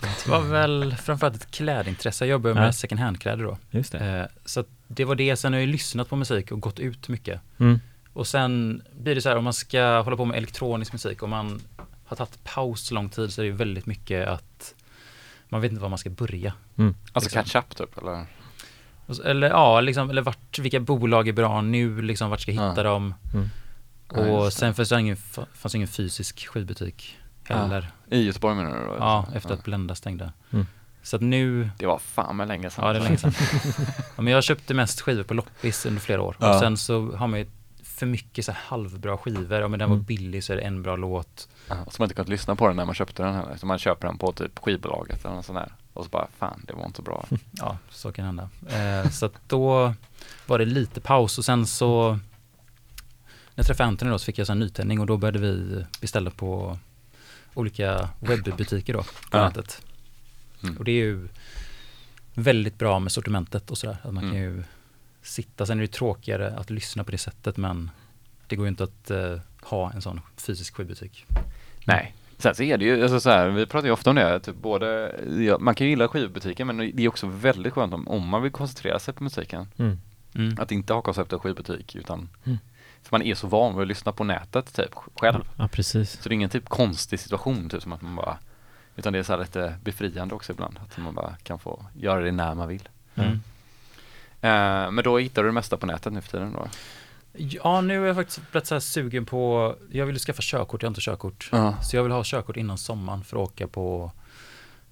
Det 0.00 0.26
var 0.30 0.40
väl 0.40 0.96
framförallt 0.96 1.36
ett 1.36 1.50
klädintresse. 1.50 2.24
Jag 2.24 2.30
jobbade 2.30 2.54
med 2.54 2.66
Ja. 2.68 2.72
second 2.72 3.00
hand-kläder 3.00 3.44
då. 3.44 3.58
Just 3.70 3.92
det. 3.92 3.98
Eh, 4.20 4.26
så 4.44 4.60
att 4.60 4.66
det 4.88 5.04
var 5.04 5.14
det. 5.14 5.36
Sen 5.36 5.52
har 5.52 5.60
jag 5.60 5.66
ju 5.66 5.72
lyssnat 5.72 6.08
på 6.08 6.16
musik 6.16 6.52
och 6.52 6.60
gått 6.60 6.80
ut 6.80 7.08
mycket. 7.08 7.40
Mm. 7.58 7.80
Och 8.12 8.26
sen 8.26 8.82
blir 8.98 9.14
det 9.14 9.20
så 9.22 9.28
här 9.28 9.36
om 9.36 9.44
man 9.44 9.52
ska 9.52 10.00
hålla 10.00 10.16
på 10.16 10.24
med 10.24 10.36
elektronisk 10.36 10.92
musik 10.92 11.22
och 11.22 11.28
man 11.28 11.60
har 12.04 12.16
tagit 12.16 12.44
paus 12.44 12.90
lång 12.90 13.08
tid 13.08 13.32
så 13.32 13.42
är 13.42 13.46
det 13.46 13.52
väldigt 13.52 13.86
mycket 13.86 14.28
att 14.28 14.74
man 15.48 15.60
vet 15.60 15.70
inte 15.72 15.82
var 15.82 15.88
man 15.88 15.98
ska 15.98 16.10
börja. 16.10 16.52
Alltså 17.12 17.38
Liksom. 17.38 17.42
catch 17.42 17.56
up 17.56 17.76
typ 17.76 17.98
eller? 17.98 18.26
Eller 19.24 19.50
ja, 19.50 19.80
liksom, 19.80 20.10
eller 20.10 20.22
vart, 20.22 20.58
vilka 20.58 20.80
bolag 20.80 21.28
är 21.28 21.32
bra 21.32 21.60
nu, 21.60 22.02
liksom 22.02 22.30
vart 22.30 22.40
ska 22.40 22.52
jag 22.52 22.68
hitta 22.68 22.80
Ja. 22.80 22.90
dem? 22.90 23.14
Mm. 23.34 23.48
Ja, 24.14 24.20
Och 24.20 24.44
det. 24.44 24.50
sen 24.50 24.74
fanns 24.74 24.88
det 24.88 25.00
ingen, 25.00 25.16
fanns 25.54 25.74
ingen 25.74 25.88
fysisk 25.88 26.46
skivbutik 26.46 27.16
heller. 27.48 27.90
I 28.10 28.22
Göteborg 28.26 28.54
menar 28.56 28.70
du 28.70 28.86
då? 28.86 28.96
Ja, 28.98 29.26
efter 29.34 29.54
att 29.54 29.64
Blenda 29.64 29.94
stängde. 29.94 30.32
Mm. 30.52 30.66
Så 31.02 31.16
att 31.16 31.22
nu, 31.22 31.70
Det 31.78 31.86
var 31.86 31.98
fan 31.98 32.36
med 32.36 32.48
länge 32.48 32.70
sedan. 32.70 32.86
ja 32.86 32.92
det 32.92 32.98
är 32.98 33.02
länge 33.02 33.16
sedan. 33.18 33.32
ja, 34.16 34.22
men 34.22 34.32
jag 34.32 34.44
köpte 34.44 34.74
mest 34.74 35.00
skivor 35.00 35.22
på 35.22 35.34
loppis 35.34 35.86
under 35.86 36.00
flera 36.00 36.22
år. 36.22 36.36
Ja. 36.40 36.54
Och 36.54 36.60
sen 36.60 36.76
så 36.76 37.12
har 37.16 37.26
man 37.26 37.38
ju 37.40 37.46
för 37.82 38.06
mycket 38.06 38.44
så 38.44 38.52
här 38.52 38.60
halvbra 38.66 39.16
skivor. 39.18 39.60
Ja 39.60 39.68
men 39.68 39.78
den 39.78 39.88
var 39.88 39.96
Mm. 39.96 40.04
billig 40.06 40.44
så 40.44 40.52
är 40.52 40.56
det 40.56 40.62
en 40.62 40.82
bra 40.82 40.96
låt. 40.96 41.48
Ja, 41.68 41.76
och 41.86 41.92
så 41.92 42.02
man 42.02 42.06
inte 42.06 42.14
kunnat 42.14 42.28
lyssna 42.28 42.56
på 42.56 42.66
den 42.68 42.76
när 42.76 42.84
man 42.84 42.94
köpte 42.94 43.22
den 43.22 43.34
heller. 43.34 43.56
Så 43.56 43.66
man 43.66 43.78
köper 43.78 44.06
den 44.08 44.18
på 44.18 44.32
typ 44.32 44.58
skivbolaget 44.58 45.24
eller 45.24 45.34
något 45.34 45.44
sånt 45.46 45.58
där. 45.58 45.72
Och 45.92 46.04
så 46.04 46.10
bara, 46.10 46.28
fan 46.38 46.64
det 46.66 46.72
var 46.74 46.84
inte 46.86 46.96
så 46.96 47.02
bra. 47.02 47.26
Ja, 47.50 47.78
så 47.90 48.12
kan 48.12 48.24
hända. 48.24 48.48
Eh, 48.68 49.10
så 49.10 49.26
att 49.26 49.32
då 49.46 49.94
var 50.46 50.58
det 50.58 50.64
lite 50.64 51.00
paus 51.00 51.38
och 51.38 51.44
sen 51.44 51.66
så 51.66 52.12
när 52.12 52.20
jag 53.54 53.66
träffade 53.66 53.86
Anthony 53.88 54.10
då 54.10 54.18
så 54.18 54.24
fick 54.24 54.38
jag 54.38 54.46
här 54.48 54.54
nytändning 54.54 55.00
och 55.00 55.06
då 55.06 55.16
började 55.16 55.38
vi 55.38 55.84
beställa 56.00 56.30
på 56.30 56.78
olika 57.54 58.08
webbutiker 58.20 58.92
då 58.92 59.02
på 59.02 59.08
Ja. 59.38 59.44
nätet. 59.48 59.82
Mm. 60.62 60.76
Och 60.78 60.84
det 60.84 60.92
är 60.92 61.04
ju 61.04 61.28
väldigt 62.34 62.78
bra 62.78 62.98
med 62.98 63.12
sortimentet 63.12 63.70
och 63.70 63.78
sådär. 63.78 63.96
Att 64.02 64.14
man 64.14 64.22
kan 64.22 64.30
Mm. 64.36 64.42
ju 64.42 64.64
sitta, 65.22 65.66
sen 65.66 65.78
är 65.78 65.80
det 65.80 65.84
ju 65.84 65.92
tråkigare 65.92 66.56
att 66.56 66.70
lyssna 66.70 67.04
på 67.04 67.10
det 67.10 67.18
sättet 67.18 67.56
men 67.56 67.90
det 68.46 68.56
går 68.56 68.66
ju 68.66 68.68
inte 68.68 68.84
att 68.84 69.10
eh, 69.10 69.38
ha 69.62 69.92
en 69.92 70.02
sån 70.02 70.20
fysisk 70.36 70.74
skivbutik. 70.74 71.26
Nej. 71.84 72.14
Sen 72.42 72.54
så 72.54 72.62
är 72.62 72.78
det 72.78 72.84
ju, 72.84 73.02
alltså 73.02 73.20
så 73.20 73.30
här, 73.30 73.48
vi 73.48 73.66
pratar 73.66 73.86
ju 73.86 73.92
ofta 73.92 74.10
om 74.10 74.16
det, 74.16 74.40
typ 74.40 74.56
både, 74.56 75.14
ja, 75.46 75.58
man 75.58 75.74
kan 75.74 75.86
ju 75.86 75.90
gilla 75.90 76.08
skivbutiken 76.08 76.66
men 76.66 76.76
det 76.76 77.04
är 77.04 77.08
också 77.08 77.26
väldigt 77.26 77.72
skönt 77.72 77.94
om, 77.94 78.08
om 78.08 78.28
man 78.28 78.42
vill 78.42 78.52
koncentrera 78.52 78.98
sig 78.98 79.14
på 79.14 79.24
musiken. 79.24 79.66
Mm. 79.76 79.98
Mm. 80.34 80.54
Att 80.58 80.72
inte 80.72 80.92
ha 80.92 81.02
konceptet 81.02 81.40
skivbutik 81.40 81.94
utan, 81.96 82.28
Mm. 82.44 82.58
för 83.02 83.08
man 83.18 83.22
är 83.22 83.34
så 83.34 83.46
van 83.46 83.74
vid 83.74 83.82
att 83.82 83.88
lyssna 83.88 84.12
på 84.12 84.24
nätet 84.24 84.74
typ 84.74 84.94
själv. 85.16 85.44
Ja, 85.56 85.68
precis. 85.68 86.10
Så 86.22 86.28
det 86.28 86.32
är 86.32 86.34
ingen 86.34 86.50
typ 86.50 86.68
konstig 86.68 87.20
situation 87.20 87.68
typ 87.68 87.82
som 87.82 87.92
att 87.92 88.02
man 88.02 88.16
bara, 88.16 88.38
utan 88.96 89.12
det 89.12 89.18
är 89.18 89.22
så 89.22 89.32
här 89.32 89.40
lite 89.40 89.74
befriande 89.84 90.34
också 90.34 90.52
ibland, 90.52 90.78
att 90.82 90.98
man 90.98 91.14
bara 91.14 91.36
kan 91.42 91.58
få 91.58 91.84
göra 91.94 92.20
det 92.20 92.32
när 92.32 92.54
man 92.54 92.68
vill. 92.68 92.88
Mm. 93.14 93.30
Eh, 94.40 94.90
men 94.90 95.04
då 95.04 95.18
hittar 95.18 95.42
du 95.42 95.48
det 95.48 95.52
mesta 95.52 95.76
på 95.76 95.86
nätet 95.86 96.12
nu 96.12 96.20
för 96.20 96.30
tiden 96.30 96.52
då? 96.52 96.68
Ja, 97.34 97.80
nu 97.80 98.02
är 98.02 98.06
jag 98.06 98.16
faktiskt 98.16 98.50
blivit 98.50 98.66
så 98.66 98.74
här 98.74 98.80
sugen 98.80 99.26
på, 99.26 99.74
jag 99.90 100.06
vill 100.06 100.18
skaffa 100.18 100.42
körkort, 100.42 100.82
jag 100.82 100.86
har 100.86 100.90
inte 100.90 101.00
körkort. 101.00 101.48
Ja. 101.52 101.82
Så 101.82 101.96
jag 101.96 102.02
vill 102.02 102.12
ha 102.12 102.22
körkort 102.24 102.56
innan 102.56 102.78
sommaren 102.78 103.24
för 103.24 103.36
att 103.42 103.48
åka 103.48 103.68
på 103.68 104.12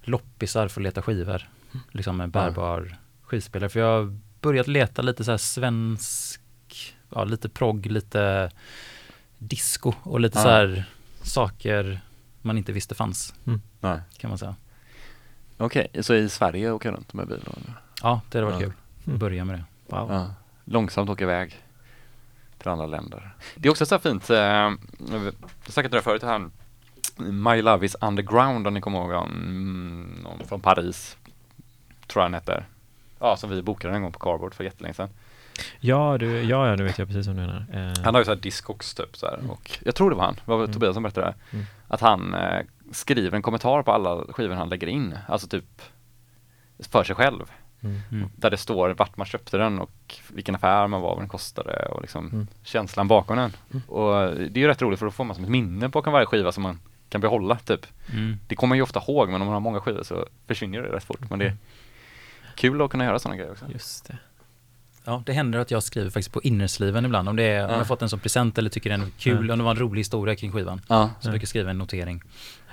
loppisar 0.03 0.69
för 0.69 0.81
att 0.81 0.83
leta 0.85 1.03
skivor. 1.03 1.49
Liksom 1.91 2.17
med 2.17 2.31
bärbar 2.31 2.97
skivspelare. 3.23 3.69
För 3.71 3.81
jag 3.81 3.87
har 4.03 4.19
börjat 4.41 4.69
leta 4.69 5.03
lite 5.03 5.25
så 5.25 5.31
här 5.31 5.39
svensk, 5.39 6.41
ja 7.09 7.25
lite 7.25 7.49
progg, 7.49 7.87
lite 7.87 8.51
disco 9.39 9.93
och 10.03 10.21
lite 10.21 10.39
Ja. 10.39 10.43
så 10.43 10.49
här 10.49 10.85
saker 11.23 12.01
man 12.43 12.59
inte 12.59 12.73
visste 12.73 12.95
fanns 12.95 13.35
Nej. 13.81 14.01
kan 14.19 14.29
man 14.31 14.39
säga. 14.39 14.55
Okej, 15.57 15.89
så 16.01 16.15
i 16.15 16.29
Sverige 16.29 16.71
åker 16.71 16.89
jag 16.89 16.97
runt 16.97 17.13
med 17.15 17.29
bil? 17.29 17.41
då? 17.45 17.53
Ja, 18.03 18.21
det 18.31 18.39
hade 18.39 18.51
varit 18.53 18.63
Ja. 18.63 18.67
kul 19.05 19.15
att 19.15 19.21
börja 19.21 19.45
med 19.45 19.59
det. 19.59 19.65
Wow. 19.97 20.13
Ja. 20.13 20.35
Långsamt 20.65 21.11
åka 21.11 21.25
iväg 21.25 21.57
till 22.61 22.69
andra 22.69 22.87
länder. 22.87 23.31
Det 23.57 23.69
är 23.69 23.71
också 23.71 23.87
så 23.87 23.95
här 23.95 24.01
fint, 24.01 24.31
eh, 24.31 24.37
jag 24.37 24.75
har 25.65 25.73
sagt 25.73 25.91
det 25.91 26.03
förut, 26.03 26.23
här 26.23 26.51
My 27.17 27.63
Love 27.63 27.87
is 27.87 27.97
Underground 28.01 28.67
om 28.67 28.75
ni 28.75 28.81
kommer 28.81 28.99
ihåg 28.99 29.11
honom, 29.13 29.31
mm, 29.37 30.47
från 30.49 30.61
Paris, 30.61 31.17
tror 32.07 32.21
jag 32.21 32.25
han 32.25 32.35
heter. 32.35 32.65
Ja, 33.19 33.37
som 33.37 33.51
vi 33.51 33.63
bokade 33.63 33.95
en 33.95 34.03
gång 34.03 34.13
på 34.13 34.19
Cardboard 34.19 34.55
för 34.55 34.65
jättelänge 34.65 34.95
sedan. 34.95 35.09
Ja, 35.81 36.17
du, 36.19 36.43
ja, 36.43 36.69
ja, 36.69 36.77
nu 36.77 36.85
vet 36.85 36.99
jag 36.99 37.09
precis 37.09 37.27
vad 37.27 37.37
du 37.37 37.41
menar. 37.41 37.67
Eh, 37.73 38.03
Han 38.05 38.15
har 38.15 38.21
ju 38.21 38.25
så 38.25 38.31
här 38.31 38.41
Discogs 38.41 38.95
typ 38.95 39.17
så 39.17 39.27
här, 39.27 39.51
och 39.51 39.79
jag 39.85 39.95
tror 39.95 40.11
det 40.11 40.17
var 40.17 40.25
han, 40.25 40.35
det 40.35 40.41
var 40.45 40.59
Mm. 40.59 40.73
Tobias 40.73 40.95
som 40.95 41.03
berättade 41.03 41.27
det. 41.27 41.35
Mm. 41.57 41.67
Att 41.89 42.01
han 42.01 42.35
eh, 42.35 42.61
skriver 42.93 43.37
en 43.37 43.43
kommentar 43.43 43.83
på 43.83 43.93
alla 43.93 44.25
skivor 44.33 44.55
han 44.55 44.69
lägger 44.69 44.87
in, 44.87 45.19
alltså 45.29 45.49
typ 45.49 45.83
för 46.79 47.05
sig 47.05 47.17
själv. 47.17 47.51
Mm. 47.81 48.01
Mm. 48.13 48.31
Där 48.37 48.51
det 48.51 48.57
står 48.57 48.91
vart 48.91 49.17
man 49.17 49.27
köpte 49.27 49.57
den 49.57 49.79
och 49.79 50.17
vilken 50.29 50.55
affär 50.55 50.87
man 50.87 51.01
var, 51.01 51.09
vad 51.09 51.19
den 51.19 51.29
kostade 51.29 51.87
och 51.87 52.01
liksom 52.03 52.27
Mm. 52.27 52.47
känslan 52.63 53.09
bakom 53.09 53.37
den. 53.37 53.53
Mm. 53.71 53.83
Och 53.89 54.35
det 54.37 54.61
är 54.61 54.63
ju 54.63 54.67
rätt 54.67 54.83
roligt 54.83 54.99
för 54.99 55.07
då 55.07 55.13
får 55.13 55.25
man 55.25 55.35
som 55.37 55.45
ett 55.45 55.51
minne 55.51 55.89
bakom 55.89 56.13
varje 56.13 56.27
skiva 56.27 56.53
som 56.53 56.63
man 56.63 56.79
kan 57.09 57.21
behålla 57.21 57.57
typ. 57.59 57.87
Mm. 58.13 58.37
Det 58.47 58.55
kommer 58.57 58.69
man 58.69 58.79
ju 58.79 58.83
ofta 58.83 59.01
ihåg 59.09 59.29
men 59.29 59.41
om 59.41 59.47
man 59.47 59.53
har 59.55 59.61
många 59.61 59.81
skivor 59.81 60.03
så 60.03 60.27
försvinner 60.47 60.83
det 60.83 60.89
rätt 60.89 61.05
fort. 61.05 61.31
Men 61.31 61.39
det 61.39 61.47
är 61.47 61.57
kul 62.57 62.83
att 62.83 62.91
kunna 62.91 63.05
göra 63.05 63.19
sådana 63.19 63.37
grejer 63.37 63.53
också. 63.53 63.65
Just 63.73 64.05
det. 64.09 64.19
Ja, 65.05 65.23
det 65.27 65.33
händer 65.33 65.59
att 65.59 65.71
jag 65.71 65.83
skriver 65.83 66.11
faktiskt 66.11 66.33
på 66.33 66.43
innersliven 66.43 67.05
ibland. 67.05 67.29
Om, 67.29 67.37
det 67.37 67.43
är, 67.43 67.65
om 67.65 67.71
Ja. 67.71 67.77
jag 67.77 67.87
fått 67.87 68.03
en 68.03 68.09
som 68.09 68.19
present 68.21 68.59
eller 68.59 68.71
tycker 68.71 68.91
den 68.91 69.03
är 69.03 69.11
kul, 69.19 69.51
om 69.51 69.59
det 69.59 69.65
var 69.65 69.71
en 69.71 69.79
rolig 69.79 70.01
historia 70.01 70.37
kring 70.37 70.53
skivan. 70.53 70.81
Ja, 70.89 71.11
Så 71.21 71.29
brukar 71.31 71.43
jag 71.43 71.49
skriva 71.49 71.71
en 71.71 71.79
notering. 71.79 72.23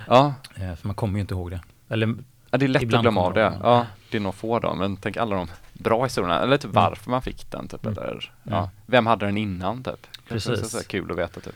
ja. 0.08 0.34
Eh, 0.56 0.76
för 0.76 0.88
man 0.88 0.96
kommer 0.96 1.14
ju 1.16 1.22
inte 1.22 1.34
ihåg 1.34 1.52
det. 1.52 1.62
Eller 1.90 2.16
ja 2.52 2.58
det 2.58 2.66
är 2.66 2.68
lätt 2.68 2.82
Ibland 2.84 3.00
att 3.08 3.14
glömma 3.14 3.22
av 3.22 3.34
det. 3.34 3.42
de. 3.44 3.58
Ja, 3.64 3.86
det 4.12 4.18
är 4.18 4.22
nog 4.22 4.36
få 4.36 4.60
då, 4.60 4.74
men 4.76 4.98
tänk 4.98 5.18
alla 5.18 5.36
de 5.36 5.48
bra 5.74 6.04
historierna, 6.04 6.40
eller 6.42 6.58
typ 6.58 6.72
Mm. 6.72 6.76
varför 6.84 7.12
man 7.12 7.22
fick 7.22 7.52
den 7.52 7.68
typ, 7.68 7.86
Mm. 7.86 7.98
eller 8.04 8.32
ja, 8.44 8.58
Mm. 8.58 8.70
vem 8.86 9.06
hade 9.08 9.26
den 9.26 9.38
innan 9.38 9.84
typ. 9.84 10.08
Precis. 10.28 10.70
Så 10.72 10.78
här 10.78 10.84
kul 10.84 11.12
att 11.12 11.18
veta 11.18 11.40
typ. 11.40 11.56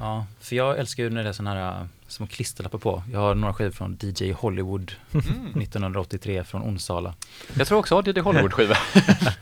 Ja, 0.00 0.26
för 0.40 0.56
jag 0.56 0.78
älskar 0.78 1.02
ju 1.02 1.10
när 1.10 1.22
det 1.22 1.28
är 1.28 1.32
sådana 1.32 1.54
här 1.70 1.80
äh, 1.80 1.86
små 2.08 2.26
klisterlappar 2.26 2.78
på. 2.78 3.02
Jag 3.12 3.20
har 3.20 3.34
några 3.34 3.54
skivor 3.54 3.70
från 3.70 3.98
DJ 4.00 4.32
Hollywood 4.32 4.92
1983 5.12 6.44
från 6.44 6.62
Onsala. 6.62 7.14
Jag 7.54 7.66
tror 7.66 7.78
också 7.78 7.98
att 7.98 8.04
det 8.04 8.16
är 8.16 8.22
Hollywood-skivor. 8.22 8.78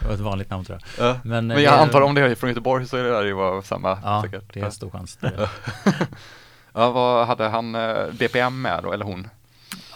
Det 0.00 0.06
var 0.06 0.14
ett 0.14 0.20
vanligt 0.20 0.50
namn 0.50 0.64
tror 0.64 0.78
jag. 0.98 1.08
ja. 1.08 1.20
Men, 1.24 1.46
Men 1.46 1.56
eh, 1.56 1.62
jag 1.62 1.72
det- 1.72 1.80
antar 1.82 2.00
om 2.00 2.14
det 2.14 2.20
är 2.20 2.34
från 2.34 2.50
Göteborg 2.50 2.86
så 2.86 2.96
är 2.96 3.04
det 3.04 3.10
där 3.10 3.24
ju 3.24 3.32
var 3.32 3.62
samma 3.62 3.98
Ja, 4.04 4.22
säkert. 4.22 4.54
det 4.54 4.60
är 4.60 4.70
stor 4.70 4.90
chans. 4.90 5.16
Det 5.20 5.26
är 5.26 5.36
det. 5.36 5.50
Ja, 6.72 6.90
vad 6.90 7.26
hade 7.26 7.48
han 7.48 7.74
eh, 7.74 7.96
BPM 8.12 8.62
med 8.62 8.80
då, 8.82 8.92
eller 8.92 9.04
hon? 9.04 9.28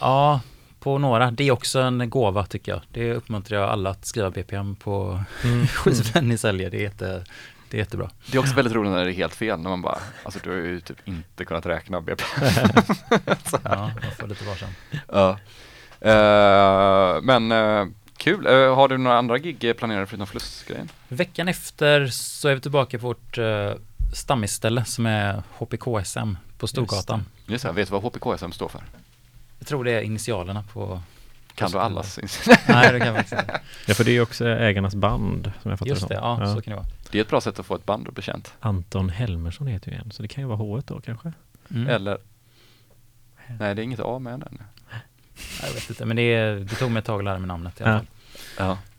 Ja, 0.01 0.41
på 0.79 0.97
några. 0.97 1.31
Det 1.31 1.43
är 1.47 1.51
också 1.51 1.79
en 1.79 2.09
gåva 2.09 2.45
tycker 2.45 2.71
jag. 2.71 2.81
Det 2.91 3.13
uppmuntrar 3.13 3.59
jag 3.59 3.69
alla 3.69 3.89
att 3.89 4.05
skriva 4.05 4.29
BPM 4.31 4.75
på 4.75 5.23
Mm. 5.43 5.67
skivan 5.67 6.29
ni 6.29 6.37
säljer. 6.37 6.69
Det 6.69 6.77
är, 6.77 6.81
jätte, 6.81 7.23
det 7.69 7.77
är 7.77 7.79
jättebra. 7.79 8.09
Det 8.31 8.37
är 8.37 8.39
också 8.39 8.55
väldigt 8.55 8.73
roligt 8.73 8.91
när 8.91 9.05
det 9.05 9.11
är 9.11 9.15
helt 9.15 9.35
fel, 9.35 9.59
när 9.59 9.69
man 9.69 9.81
bara, 9.81 9.97
alltså 10.23 10.39
du 10.43 10.49
har 10.49 10.57
ju 10.57 10.79
typ 10.79 11.07
inte 11.07 11.45
kunnat 11.45 11.65
räkna 11.65 12.01
BPM. 12.01 12.27
Ja, 13.63 13.91
man 14.03 14.11
får 14.19 14.27
lite 14.27 14.45
varsam. 14.45 14.69
ja. 15.07 15.37
Eh, 16.09 17.21
men 17.21 17.51
eh, 17.51 17.85
kul, 18.17 18.47
Eh, 18.47 18.75
har 18.75 18.87
du 18.87 18.97
några 18.97 19.17
andra 19.17 19.37
gig 19.37 19.77
planerade 19.77 20.05
förutom 20.05 20.27
Fluss-grejen? 20.27 20.89
Veckan 21.07 21.47
efter 21.47 22.07
så 22.07 22.47
är 22.47 22.55
vi 22.55 22.61
tillbaka 22.61 22.99
på 22.99 23.07
vårt 23.07 23.37
uh, 23.37 23.71
stammisställe 24.13 24.85
som 24.85 25.05
är 25.05 25.43
HPKSM 25.57 26.37
på 26.57 26.67
Storgatan. 26.67 27.25
Just 27.45 27.65
det, 27.65 27.71
vet 27.71 27.87
du 27.89 27.91
vad 27.99 28.03
HPKSM 28.03 28.51
står 28.51 28.69
för? 28.69 28.81
Jag 29.61 29.67
tror 29.67 29.83
det 29.83 29.91
är 29.91 30.01
initialerna 30.01 30.63
på... 30.73 31.01
Kan 31.55 31.71
du 31.71 31.79
allas? 31.79 32.19
Nej, 32.67 32.91
det 32.93 32.99
kan 32.99 33.07
jag 33.07 33.15
faktiskt 33.15 33.41
inte. 33.41 33.61
Ja, 33.87 33.93
för 33.93 34.03
det 34.03 34.11
är 34.11 34.13
ju 34.13 34.21
också 34.21 34.47
ägarnas 34.47 34.95
band 34.95 35.51
som 35.61 35.69
jag 35.71 35.79
fattar 35.79 35.89
Just 35.89 36.01
det, 36.09 36.15
som. 36.15 36.41
ja, 36.41 36.55
så 36.55 36.61
kan 36.61 36.71
det 36.71 36.75
vara. 36.75 36.85
Det 37.11 37.17
är 37.17 37.21
ett 37.21 37.29
bra 37.29 37.41
sätt 37.41 37.59
att 37.59 37.65
få 37.65 37.75
ett 37.75 37.85
band 37.85 38.07
att 38.07 38.13
bli 38.13 38.23
känt. 38.23 38.53
Anton 38.59 39.09
Helmersson 39.09 39.67
heter 39.67 39.91
ju 39.91 39.97
en, 39.97 40.11
så 40.11 40.21
det 40.21 40.27
kan 40.27 40.43
ju 40.43 40.47
vara 40.47 40.57
H1 40.59 40.83
då 40.87 41.01
kanske. 41.01 41.33
Mm. 41.71 41.87
Eller 41.89 42.17
Nej, 43.59 43.75
det 43.75 43.81
är 43.81 43.83
inget 43.83 43.99
A 43.99 44.19
med 44.19 44.39
den. 44.39 44.61
Jag 45.61 45.73
vet 45.73 45.89
inte, 45.89 46.05
men 46.05 46.15
det, 46.17 46.21
är, 46.33 46.55
det 46.55 46.75
tog 46.75 46.91
mig 46.91 46.99
ett 46.99 47.05
tag 47.05 47.19
att 47.19 47.25
lära 47.25 47.39
mig 47.39 47.47
namnet 47.47 47.81
i 47.81 47.83
alla 47.83 47.91
Ja. 47.93 47.97
fall. 47.99 48.07
Ja. 48.11 48.20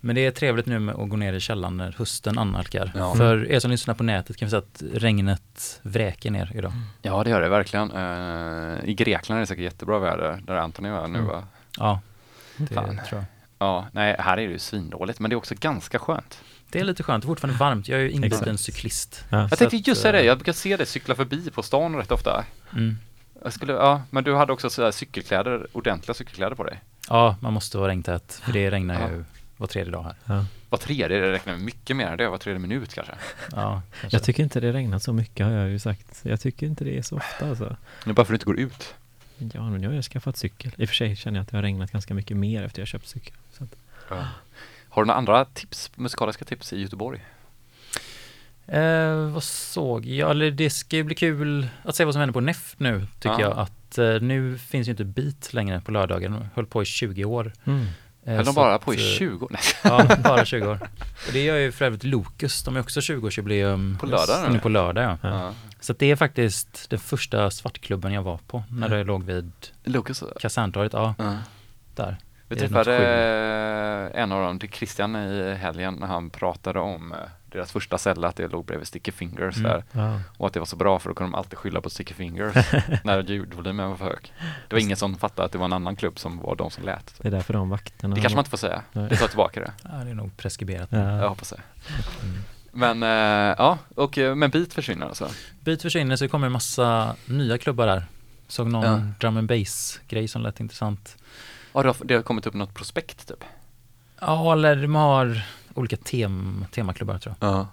Men 0.00 0.14
det 0.14 0.26
är 0.26 0.30
trevligt 0.30 0.66
nu 0.66 0.78
med 0.78 0.94
att 0.94 1.08
gå 1.08 1.16
ner 1.16 1.32
i 1.32 1.40
källaren 1.40 1.76
när 1.76 1.92
hösten 1.98 2.38
annalkar. 2.38 2.92
Ja. 2.94 3.14
För 3.14 3.50
er 3.50 3.58
som 3.60 3.70
lyssnar 3.70 3.94
på 3.94 4.02
nätet 4.02 4.36
kan 4.36 4.46
vi 4.46 4.50
säga 4.50 4.58
att 4.58 4.82
regnet 4.94 5.80
vräker 5.82 6.30
ner 6.30 6.52
idag. 6.54 6.72
ja, 7.02 7.24
det 7.24 7.30
gör 7.30 7.40
det 7.40 7.48
verkligen. 7.48 7.90
Eh, 7.90 8.88
I 8.90 8.94
Grekland 8.94 9.36
är 9.36 9.40
det 9.40 9.46
säkert 9.46 9.64
jättebra 9.64 9.98
väder, 9.98 10.40
där 10.46 10.54
Antoni 10.56 10.90
var 10.90 11.08
nu 11.08 11.18
Mm. 11.18 11.30
va? 11.30 11.44
Ja, 11.78 12.00
det 12.56 12.74
Fan. 12.74 12.84
tror 13.08 13.20
jag. 13.20 13.24
Ja, 13.58 13.86
nej, 13.92 14.16
här 14.18 14.32
är 14.38 14.46
det 14.46 14.52
ju 14.52 14.58
svindåligt, 14.58 15.20
men 15.20 15.30
det 15.30 15.34
är 15.34 15.36
också 15.36 15.54
ganska 15.58 15.98
skönt. 15.98 16.40
Det 16.70 16.80
är 16.80 16.84
lite 16.84 17.02
skönt, 17.02 17.24
fortfarande 17.24 17.58
varmt. 17.58 17.88
Jag 17.88 18.00
är 18.00 18.04
ju 18.04 18.10
inbiten 18.10 18.58
cyklist. 18.58 19.24
Ja. 19.28 19.40
Jag 19.50 19.58
tänkte 19.58 19.76
just 19.76 20.02
säga 20.02 20.12
det, 20.12 20.18
eh, 20.20 20.26
jag 20.26 20.38
brukar 20.38 20.52
se 20.52 20.76
dig 20.76 20.86
cykla 20.86 21.14
förbi 21.14 21.50
på 21.50 21.62
stan 21.62 21.96
rätt 21.96 22.12
ofta. 22.12 22.44
Mm. 22.72 22.96
Jag 23.44 23.52
skulle, 23.52 23.72
ja, 23.72 24.02
men 24.10 24.24
du 24.24 24.34
hade 24.34 24.52
också 24.52 24.70
sådär 24.70 24.90
cykelkläder, 24.90 25.66
ordentliga 25.72 26.14
cykelkläder 26.14 26.56
på 26.56 26.64
dig. 26.64 26.80
Ja, 27.08 27.36
man 27.40 27.52
måste 27.52 27.78
vara 27.78 27.88
regntät, 27.88 28.40
för 28.44 28.52
det 28.52 28.70
regnar 28.70 29.00
Ja. 29.00 29.08
ju 29.10 29.24
var 29.56 29.66
tredje 29.66 29.92
dag 29.92 30.02
här. 30.02 30.14
Ja. 30.26 30.44
Var 30.68 30.78
tredje, 30.78 31.08
det 31.08 31.32
räknar 31.32 31.52
med 31.52 31.62
mycket 31.62 31.96
mer 31.96 32.06
än 32.06 32.18
det, 32.18 32.28
var 32.28 32.38
tredje 32.38 32.58
minut 32.58 32.94
kanske. 32.94 33.12
Ja, 33.52 33.82
kanske. 34.00 34.16
Jag 34.16 34.22
tycker 34.22 34.42
inte 34.42 34.60
det 34.60 34.72
regnar 34.72 34.98
så 34.98 35.12
mycket 35.12 35.46
har 35.46 35.52
jag 35.52 35.68
ju 35.70 35.78
sagt. 35.78 36.20
Jag 36.22 36.40
tycker 36.40 36.66
inte 36.66 36.84
det 36.84 36.98
är 36.98 37.02
så 37.02 37.16
ofta 37.16 37.48
alltså. 37.48 37.76
Det 38.04 38.10
är 38.10 38.14
bara 38.14 38.24
för 38.26 38.34
att 38.34 38.40
du 38.40 38.50
inte 38.52 38.62
går 38.62 38.72
ut. 38.72 38.94
Ja, 39.54 39.70
men 39.70 39.82
jag 39.82 39.90
har 39.90 39.94
ju 39.94 40.02
skaffat 40.02 40.36
cykel. 40.36 40.72
I 40.76 40.84
och 40.84 40.88
för 40.88 40.94
sig 40.96 41.16
känner 41.16 41.38
jag 41.38 41.42
att 41.42 41.48
det 41.50 41.56
har 41.56 41.62
regnat 41.62 41.90
ganska 41.92 42.14
mycket 42.14 42.36
mer 42.36 42.62
efter 42.62 42.80
jag 42.80 42.88
köpt 42.88 43.08
cykel. 43.08 43.34
Så 43.52 43.64
att, 43.64 43.70
Har 44.88 45.02
du 45.02 45.06
några 45.06 45.18
andra 45.18 45.44
tips, 45.44 45.90
musikaliska 45.94 46.44
tips 46.44 46.72
i 46.72 46.80
Göteborg? 46.82 47.20
Eh, 48.66 49.14
vad 49.30 49.42
såg 49.42 50.06
jag? 50.06 50.30
Eller 50.30 50.50
det 50.50 50.70
ska 50.70 50.96
ju 50.96 51.02
bli 51.02 51.14
kul 51.14 51.68
att 51.84 51.96
se 51.96 52.04
vad 52.04 52.14
som 52.14 52.20
händer 52.20 52.32
på 52.32 52.40
NEF 52.40 52.74
nu, 52.78 53.06
tycker 53.14 53.28
Ja. 53.30 53.40
jag. 53.40 53.58
Att 53.58 53.98
eh, 53.98 54.20
nu 54.20 54.58
finns 54.58 54.86
ju 54.88 54.90
inte 54.90 55.04
Beat 55.04 55.52
längre 55.52 55.80
på 55.80 55.90
lördagar. 55.92 56.28
De 56.28 56.44
höll 56.54 56.66
på 56.66 56.82
i 56.82 56.84
20 56.84 57.24
år. 57.24 57.52
mm. 57.64 57.86
Eh, 58.24 58.34
Höll 58.36 58.44
de 58.44 58.54
bara 58.54 58.74
att, 58.74 58.84
på 58.84 58.94
i 58.94 58.96
eh, 59.12 59.18
20 59.18 59.44
år? 59.44 59.50
Nej. 59.52 59.60
Ja, 60.08 60.16
bara 60.24 60.44
20 60.44 60.66
år. 60.68 60.78
Och 61.26 61.32
det 61.32 61.44
gör 61.44 61.56
ju 61.56 61.72
för 61.72 61.84
övrigt 61.84 62.04
Lokus. 62.04 62.62
De 62.62 62.76
är 62.76 62.80
också 62.80 63.00
20-årsjubileum. 63.00 63.98
På 63.98 64.06
lördag 64.06 64.42
nu? 64.46 64.52
Nu 64.52 64.58
på 64.58 64.68
lördag, 64.68 65.04
ja. 65.22 65.28
Ja. 65.30 65.52
Så 65.80 65.92
det 65.92 66.10
är 66.10 66.16
faktiskt 66.16 66.90
den 66.90 66.98
första 66.98 67.50
svartklubben 67.50 68.12
jag 68.12 68.22
var 68.22 68.36
på. 68.46 68.62
När 68.70 68.88
det 68.88 69.04
låg 69.04 69.22
vid? 69.24 69.52
Kaserntorget. 70.40 70.92
Ja, 70.92 71.14
Ja. 71.18 71.36
där. 71.94 72.16
Vi 72.48 72.56
träffade 72.56 72.96
en 74.14 74.32
av 74.32 74.42
dem, 74.42 74.58
till 74.58 74.70
Christian 74.70 75.16
i 75.16 75.54
helgen, 75.54 75.94
när 75.94 76.06
han 76.06 76.30
pratade 76.30 76.80
om 76.80 77.12
eh, 77.12 77.18
deras 77.52 77.72
första 77.72 77.98
cell, 77.98 78.24
att 78.24 78.36
det 78.36 78.48
låg 78.48 78.64
bredvid 78.64 78.88
Sticky 78.88 79.12
Fingers 79.12 79.56
Mm. 79.56 79.70
där. 79.70 79.84
ja. 79.92 80.20
Och 80.36 80.46
att 80.46 80.52
det 80.52 80.58
var 80.58 80.66
så 80.66 80.76
bra 80.76 80.98
för 80.98 81.08
då 81.08 81.14
kunde 81.14 81.30
de 81.32 81.34
alltid 81.38 81.58
skylla 81.58 81.80
på 81.80 81.90
Sticky 81.90 82.14
Fingers 82.14 82.54
när 83.04 83.22
ljudvolymen 83.22 83.88
var 83.90 83.96
för 83.96 84.04
hög. 84.04 84.32
Det 84.68 84.74
var 84.74 84.80
ingen 84.80 84.96
som 84.96 85.14
fattade 85.18 85.46
att 85.46 85.52
det 85.52 85.58
var 85.58 85.64
en 85.64 85.72
annan 85.72 85.96
klubb 85.96 86.18
som 86.18 86.38
var 86.38 86.56
de 86.56 86.70
som 86.70 86.84
lät. 86.84 87.14
Det 87.18 87.28
är 87.28 87.32
därför 87.32 87.52
de 87.52 87.68
vakterna... 87.70 88.14
Det 88.14 88.20
kanske 88.20 88.36
man 88.36 88.40
inte 88.40 88.50
får 88.50 88.56
säga. 88.58 88.82
Nej. 88.92 89.08
Det 89.08 89.16
tar 89.16 89.28
tillbaka 89.28 89.60
det. 89.60 89.72
Ja, 89.84 89.90
det 90.04 90.10
är 90.10 90.14
nog 90.14 90.36
preskriberat. 90.36 90.88
Ja. 90.92 90.98
Jag 91.20 91.28
hoppas 91.28 91.50
det. 91.50 91.60
Mm. 92.22 92.42
Men 92.74 93.02
eh, 93.02 93.54
ja, 93.58 93.78
och 93.94 94.18
eh, 94.18 94.34
men 94.34 94.50
Beat 94.50 94.72
försvinner 94.72 95.06
alltså. 95.06 95.28
Beat 95.60 95.82
försvinner 95.82 96.16
så 96.16 96.24
det 96.24 96.28
kommer 96.28 96.46
en 96.46 96.52
massa 96.52 97.16
nya 97.24 97.58
klubbar 97.58 97.86
där. 97.86 98.04
Såg 98.48 98.70
någon 98.70 98.84
Ja. 98.84 99.00
drum 99.20 99.36
and 99.36 99.48
bass 99.48 100.00
grej 100.08 100.28
som 100.28 100.42
lät 100.42 100.60
intressant. 100.60 101.16
Ja, 101.72 101.82
det 101.82 101.88
har, 101.88 101.96
det 102.04 102.14
har 102.14 102.22
kommit 102.22 102.46
upp 102.46 102.54
något 102.54 102.74
prospekt 102.74 103.28
typ. 103.28 103.44
Ja, 104.20 104.52
eller 104.52 104.76
de 104.76 104.94
har 104.94 105.42
olika 105.74 105.96
tem, 105.96 106.64
temaklubbar 106.70 107.18
tror 107.18 107.34
jag. 107.40 107.48
Ja. 107.50 107.68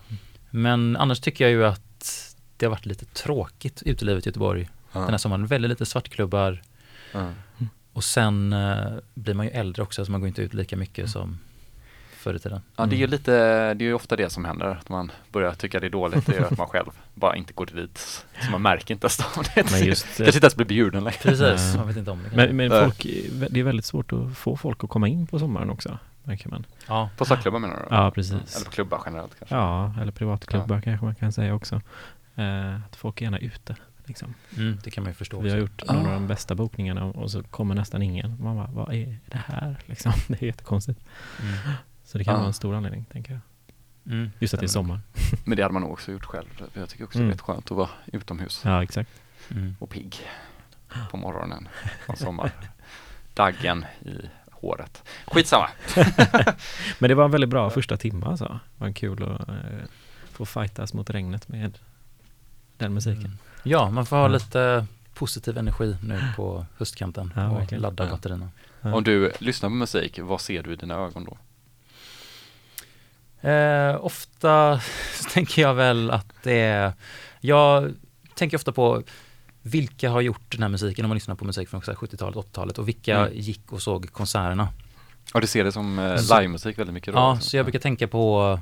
Men 0.49 0.95
annars 0.97 1.19
tycker 1.19 1.43
jag 1.43 1.51
ju 1.51 1.65
att 1.65 2.35
det 2.57 2.65
har 2.65 2.71
varit 2.71 2.85
lite 2.85 3.05
tråkigt 3.05 3.81
utelivet 3.85 4.25
i 4.25 4.29
Göteborg 4.29 4.69
Ja. 4.93 4.99
den 4.99 5.09
här 5.09 5.17
sommaren. 5.17 5.45
Väldigt 5.47 5.69
lite 5.69 5.85
svartklubbar 5.85 6.61
Ja. 7.13 7.31
och 7.93 8.03
sen 8.03 8.53
eh, 8.53 8.77
blir 9.13 9.33
man 9.33 9.45
ju 9.45 9.51
äldre 9.51 9.83
också 9.83 10.05
så 10.05 10.11
man 10.11 10.21
går 10.21 10.27
inte 10.27 10.41
ut 10.41 10.53
lika 10.53 10.75
mycket 10.77 11.09
som 11.09 11.39
förr 12.17 12.33
i 12.33 12.39
tiden. 12.39 12.61
Ja, 12.75 12.85
det 12.85 12.95
är 12.95 12.97
ju 12.97 13.03
Mm. 13.03 13.11
lite, 13.11 13.31
det 13.73 13.83
är 13.83 13.87
ju 13.87 13.93
ofta 13.93 14.15
det 14.15 14.29
som 14.29 14.45
händer, 14.45 14.65
att 14.65 14.89
man 14.89 15.11
börjar 15.31 15.53
tycka 15.53 15.79
det 15.79 15.85
är 15.85 15.89
dåligt, 15.89 16.25
det 16.25 16.35
är 16.37 16.41
att 16.41 16.57
man 16.57 16.67
själv 16.67 16.89
bara 17.13 17.35
inte 17.35 17.53
går 17.53 17.65
dit. 17.65 17.97
Så 18.45 18.51
man 18.51 18.61
märker 18.61 18.93
inte 18.93 19.05
ens 19.05 19.19
av 19.37 19.43
det. 19.55 19.71
Men 19.71 19.83
just, 19.85 20.05
Kanske 20.05 20.25
inte 20.25 20.37
ens 20.45 20.55
blir 20.55 20.65
bjuden 20.65 21.03
längre. 21.03 21.17
Precis, 21.21 21.75
man 21.75 21.87
vet 21.87 21.97
inte 21.97 22.11
om 22.11 22.19
det. 22.23 22.35
Men, 22.35 22.55
men 22.55 22.69
folk, 22.69 23.03
det 23.49 23.59
är 23.59 23.63
väldigt 23.63 23.85
svårt 23.85 24.13
att 24.13 24.37
få 24.37 24.57
folk 24.57 24.83
att 24.83 24.89
komma 24.89 25.07
in 25.07 25.27
på 25.27 25.39
sommaren 25.39 25.69
också, 25.69 25.97
märker 26.29 26.49
man. 26.49 26.65
Ja, 26.87 27.09
På 27.17 27.25
svartklubbar 27.25 27.59
menar 27.59 27.75
du? 27.89 27.95
Ja, 27.95 28.11
precis. 28.11 28.55
Eller 28.55 28.65
på 28.65 28.71
klubbar 28.71 29.01
generellt 29.05 29.35
kanske? 29.39 29.55
Ja, 29.55 29.93
eller 30.01 30.11
privatklubbar 30.11 30.81
kanske 30.81 31.05
man 31.05 31.15
kan 31.15 31.31
säga 31.31 31.53
också. 31.55 31.81
Eh, 32.35 32.75
att 32.85 32.95
folk 32.95 33.21
är 33.21 33.25
gärna 33.25 33.39
ute. 33.39 33.75
Liksom. 34.05 34.33
mm, 34.57 34.77
det 34.83 34.91
kan 34.91 35.03
man 35.03 35.09
ju 35.11 35.13
förstå 35.15 35.39
Vi 35.39 35.49
har 35.49 35.57
gjort 35.57 35.83
några 35.87 36.01
av 36.01 36.07
Ah. 36.07 36.13
de 36.13 36.27
bästa 36.27 36.55
bokningarna 36.55 37.03
och 37.05 37.31
så 37.31 37.43
kommer 37.43 37.75
nästan 37.75 38.01
ingen. 38.01 38.43
Man 38.43 38.55
bara, 38.55 38.67
vad 38.71 38.93
är 38.93 39.17
det 39.25 39.37
här? 39.37 39.77
Liksom. 39.85 40.11
Det 40.27 40.41
är 40.41 40.45
jättekonstigt. 40.45 40.99
Mm. 41.41 41.53
Så 42.03 42.17
det 42.17 42.23
kan 42.23 42.33
Ah. 42.35 42.37
vara 42.37 42.47
en 42.47 42.53
stor 42.53 42.75
anledning, 42.75 43.05
tänker 43.11 43.31
jag. 43.33 43.41
Mm, 44.13 44.31
Just 44.39 44.53
att 44.53 44.59
det 44.59 44.65
är 44.65 44.67
sommar. 44.67 44.99
Men 45.45 45.57
det 45.57 45.63
hade 45.63 45.73
man 45.73 45.81
nog 45.81 45.91
också 45.91 46.11
gjort 46.11 46.25
själv. 46.25 46.47
Jag 46.73 46.89
tycker 46.89 47.03
också 47.03 47.17
Mm. 47.17 47.27
det 47.27 47.31
är 47.31 47.33
rätt 47.33 47.41
skönt 47.41 47.71
att 47.71 47.77
vara 47.77 47.89
utomhus 48.05 48.61
Ja, 48.65 48.83
exakt. 48.83 49.09
Mm. 49.51 49.75
och 49.79 49.89
pigg 49.89 50.15
på 51.11 51.17
morgonen 51.17 51.67
på 52.07 52.15
sommar. 52.15 52.51
Daggen 53.33 53.85
i 54.01 54.15
håret. 54.61 55.03
Skitsamma. 55.27 55.69
Men 56.99 57.09
det 57.09 57.15
var 57.15 57.25
en 57.25 57.31
väldigt 57.31 57.49
bra 57.49 57.69
första 57.69 57.97
timme 57.97 58.25
alltså. 58.25 58.59
Det 58.77 58.83
var 58.85 58.91
kul 58.91 59.23
att 59.23 59.49
eh, 59.49 59.55
få 60.31 60.45
fightas 60.45 60.93
mot 60.93 61.09
regnet 61.09 61.47
med 61.47 61.77
den 62.77 62.93
musiken. 62.93 63.25
Mm. 63.25 63.37
Ja, 63.63 63.89
man 63.89 64.05
får 64.05 64.15
ha 64.15 64.23
Ja. 64.23 64.27
lite 64.27 64.85
positiv 65.13 65.57
energi 65.57 65.97
nu 66.03 66.21
på 66.35 66.65
höstkanten 66.77 67.33
Ja, 67.35 67.49
och 67.49 67.59
verkligen. 67.59 67.81
ladda 67.81 68.09
batterierna. 68.09 68.49
Ja. 68.81 68.93
Om 68.93 69.03
du 69.03 69.31
lyssnar 69.39 69.69
på 69.69 69.75
musik, 69.75 70.19
vad 70.21 70.41
ser 70.41 70.63
du 70.63 70.73
i 70.73 70.75
dina 70.75 70.95
ögon 70.95 71.25
då? 71.25 71.37
Eh, 73.49 74.05
ofta 74.05 74.81
tänker 75.33 75.61
jag 75.61 75.73
väl 75.73 76.11
att 76.11 76.27
det 76.43 76.59
är, 76.59 76.93
jag 77.39 77.93
tänker 78.35 78.57
ofta 78.57 78.71
på 78.71 79.03
vilka 79.61 80.09
har 80.09 80.21
gjort 80.21 80.51
den 80.51 80.61
här 80.61 80.69
musiken 80.69 81.05
om 81.05 81.09
man 81.09 81.15
lyssnar 81.15 81.35
på 81.35 81.45
musik 81.45 81.69
från 81.69 81.81
så 81.81 81.91
här 81.91 81.97
70-talet, 81.97 82.35
80-talet 82.35 82.77
och 82.77 82.87
vilka 82.87 83.17
Mm. 83.17 83.33
gick 83.39 83.71
och 83.73 83.81
såg 83.81 84.11
konserterna. 84.11 84.69
Ja, 85.33 85.39
du 85.39 85.47
ser 85.47 85.63
det 85.63 85.71
som 85.71 85.99
eh, 85.99 86.15
livemusik 86.39 86.79
väldigt 86.79 86.93
mycket 86.93 87.13
då? 87.13 87.19
Ja, 87.19 87.33
liksom. 87.33 87.49
så 87.49 87.57
jag 87.57 87.65
brukar 87.65 87.79
tänka 87.79 88.07
på 88.07 88.59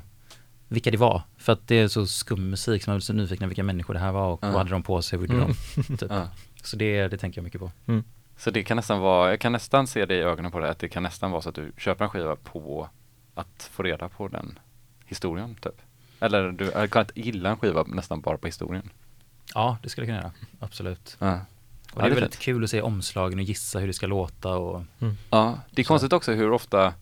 vilka 0.68 0.90
det 0.90 0.96
var. 0.96 1.22
För 1.38 1.52
att 1.52 1.68
det 1.68 1.74
är 1.74 1.88
så 1.88 2.06
skum 2.06 2.50
musik 2.50 2.82
som 2.82 2.90
jag 2.92 2.98
blir 2.98 3.04
så 3.04 3.12
nyfiken 3.12 3.48
vilka 3.48 3.62
människor 3.62 3.94
det 3.94 4.00
här 4.00 4.12
var 4.12 4.28
och 4.32 4.38
Ja. 4.42 4.46
vad 4.48 4.56
hade 4.58 4.70
de 4.70 4.82
på 4.82 5.02
sig, 5.02 5.18
vad 5.18 5.28
gjorde 5.30 5.42
Mm. 5.42 5.56
de? 5.76 5.82
Typ. 5.96 6.10
Ja. 6.10 6.28
Så 6.62 6.76
det, 6.76 7.08
det 7.08 7.18
tänker 7.18 7.38
jag 7.40 7.44
mycket 7.44 7.60
på. 7.60 7.70
Så 8.36 8.50
det 8.50 8.62
kan 8.62 8.76
nästan 8.76 9.00
vara, 9.00 9.30
jag 9.30 9.40
kan 9.40 9.52
nästan 9.52 9.86
se 9.86 10.06
det 10.06 10.14
i 10.14 10.20
ögonen 10.20 10.50
på 10.52 10.58
dig, 10.58 10.70
att 10.70 10.78
det 10.78 10.88
kan 10.88 11.02
nästan 11.02 11.30
vara 11.30 11.42
så 11.42 11.48
att 11.48 11.54
du 11.54 11.72
köper 11.76 12.04
en 12.04 12.10
skiva 12.10 12.36
på 12.36 12.88
att 13.34 13.70
få 13.72 13.82
reda 13.82 14.08
på 14.08 14.28
den 14.28 14.58
historien 15.06 15.54
typ. 15.60 15.82
Eller 16.20 16.52
du 16.52 16.88
kan 16.88 17.00
inte 17.02 17.20
gilla 17.20 17.50
en 17.50 17.56
skiva 17.56 17.82
nästan 17.82 18.20
bara 18.20 18.38
på 18.38 18.46
historien. 18.46 18.90
Ja, 19.54 19.78
det 19.82 19.88
skulle 19.88 20.06
jag 20.06 20.08
kunna 20.16 20.20
göra. 20.20 20.32
Absolut. 20.60 21.16
Ja, 21.18 21.32
Och 21.32 21.40
Ja, 21.94 21.94
det 21.94 22.00
är 22.00 22.02
det 22.02 22.06
är 22.06 22.14
väldigt 22.14 22.34
fint. 22.34 22.44
kul 22.44 22.64
att 22.64 22.70
se 22.70 22.82
omslagen 22.82 23.38
och 23.38 23.44
gissa 23.44 23.78
hur 23.78 23.86
det 23.86 23.92
ska 23.92 24.06
låta 24.06 24.56
och 24.56 24.82
ja 25.30 25.58
det 25.70 25.82
är 25.82 25.84
Så. 25.84 25.88
konstigt 25.88 26.12
också 26.12 26.32
hur 26.32 26.50
ofta 26.52 26.94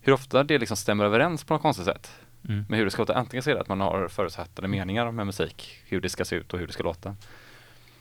hur 0.00 0.12
ofta 0.12 0.44
det 0.44 0.58
liksom 0.58 0.76
stämmer 0.76 1.04
överens 1.04 1.44
på 1.44 1.54
något 1.54 1.62
konstigt 1.62 1.86
sätt 1.86 2.10
mm. 2.48 2.64
med 2.68 2.78
hur 2.78 2.84
det 2.84 2.90
ska 2.90 3.02
låta. 3.02 3.14
Antingen 3.14 3.42
så 3.42 3.50
är 3.50 3.54
det 3.54 3.60
att 3.60 3.68
man 3.68 3.80
har 3.80 4.08
förutsatta 4.08 4.68
meningar 4.68 5.10
med 5.10 5.26
musik, 5.26 5.78
hur 5.86 6.00
det 6.00 6.08
ska 6.08 6.24
se 6.24 6.36
ut 6.36 6.52
och 6.52 6.58
hur 6.58 6.66
det 6.66 6.72
ska 6.72 6.82
låta. 6.82 7.16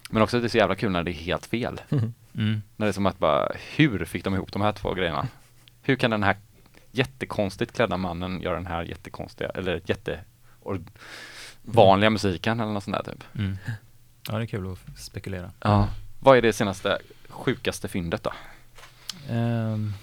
Men 0.10 0.22
också 0.22 0.38
att 0.38 0.44
det 0.44 0.48
är 0.48 0.50
så 0.50 0.58
jävla 0.58 0.76
kul 0.76 0.92
när 0.92 1.04
det 1.04 1.12
är 1.12 1.14
helt 1.14 1.46
fel. 1.46 1.82
Mm. 1.92 2.62
När 2.76 2.86
det 2.86 2.88
är 2.88 2.92
som 2.92 3.06
att 3.06 3.20
bara, 3.20 3.52
hur 3.76 4.06
fick 4.06 4.24
de 4.24 4.34
ihop 4.36 4.52
de 4.52 4.62
här 4.62 4.72
två 4.72 4.94
grejerna? 4.94 5.28
Hur 5.82 5.96
kan 5.96 6.12
den 6.12 6.24
här 6.24 6.36
jättekonstigt 6.92 7.76
klädda 7.76 7.98
mannen 7.98 8.42
göra 8.42 8.56
den 8.56 8.66
här 8.66 8.84
jättekonstiga, 8.84 9.50
eller 9.50 9.82
jätte 9.86 10.20
or- 10.62 10.86
vanliga 11.66 12.10
musiken 12.10 12.60
eller 12.60 12.72
något 12.72 12.84
sånt 12.84 12.98
där 13.06 13.12
typ? 13.14 13.24
Mm. 13.36 13.58
Ja, 14.30 14.38
det 14.38 14.44
är 14.44 14.48
kul 14.48 14.72
att 14.72 15.00
spekulera. 15.00 15.52
Ja. 15.62 15.88
Vad 16.20 16.38
är 16.38 16.42
det 16.42 16.54
senaste 16.54 16.98
sjukaste 17.30 17.88
fyndet 17.88 18.24
då? 18.24 18.32
Ehm, 19.30 19.94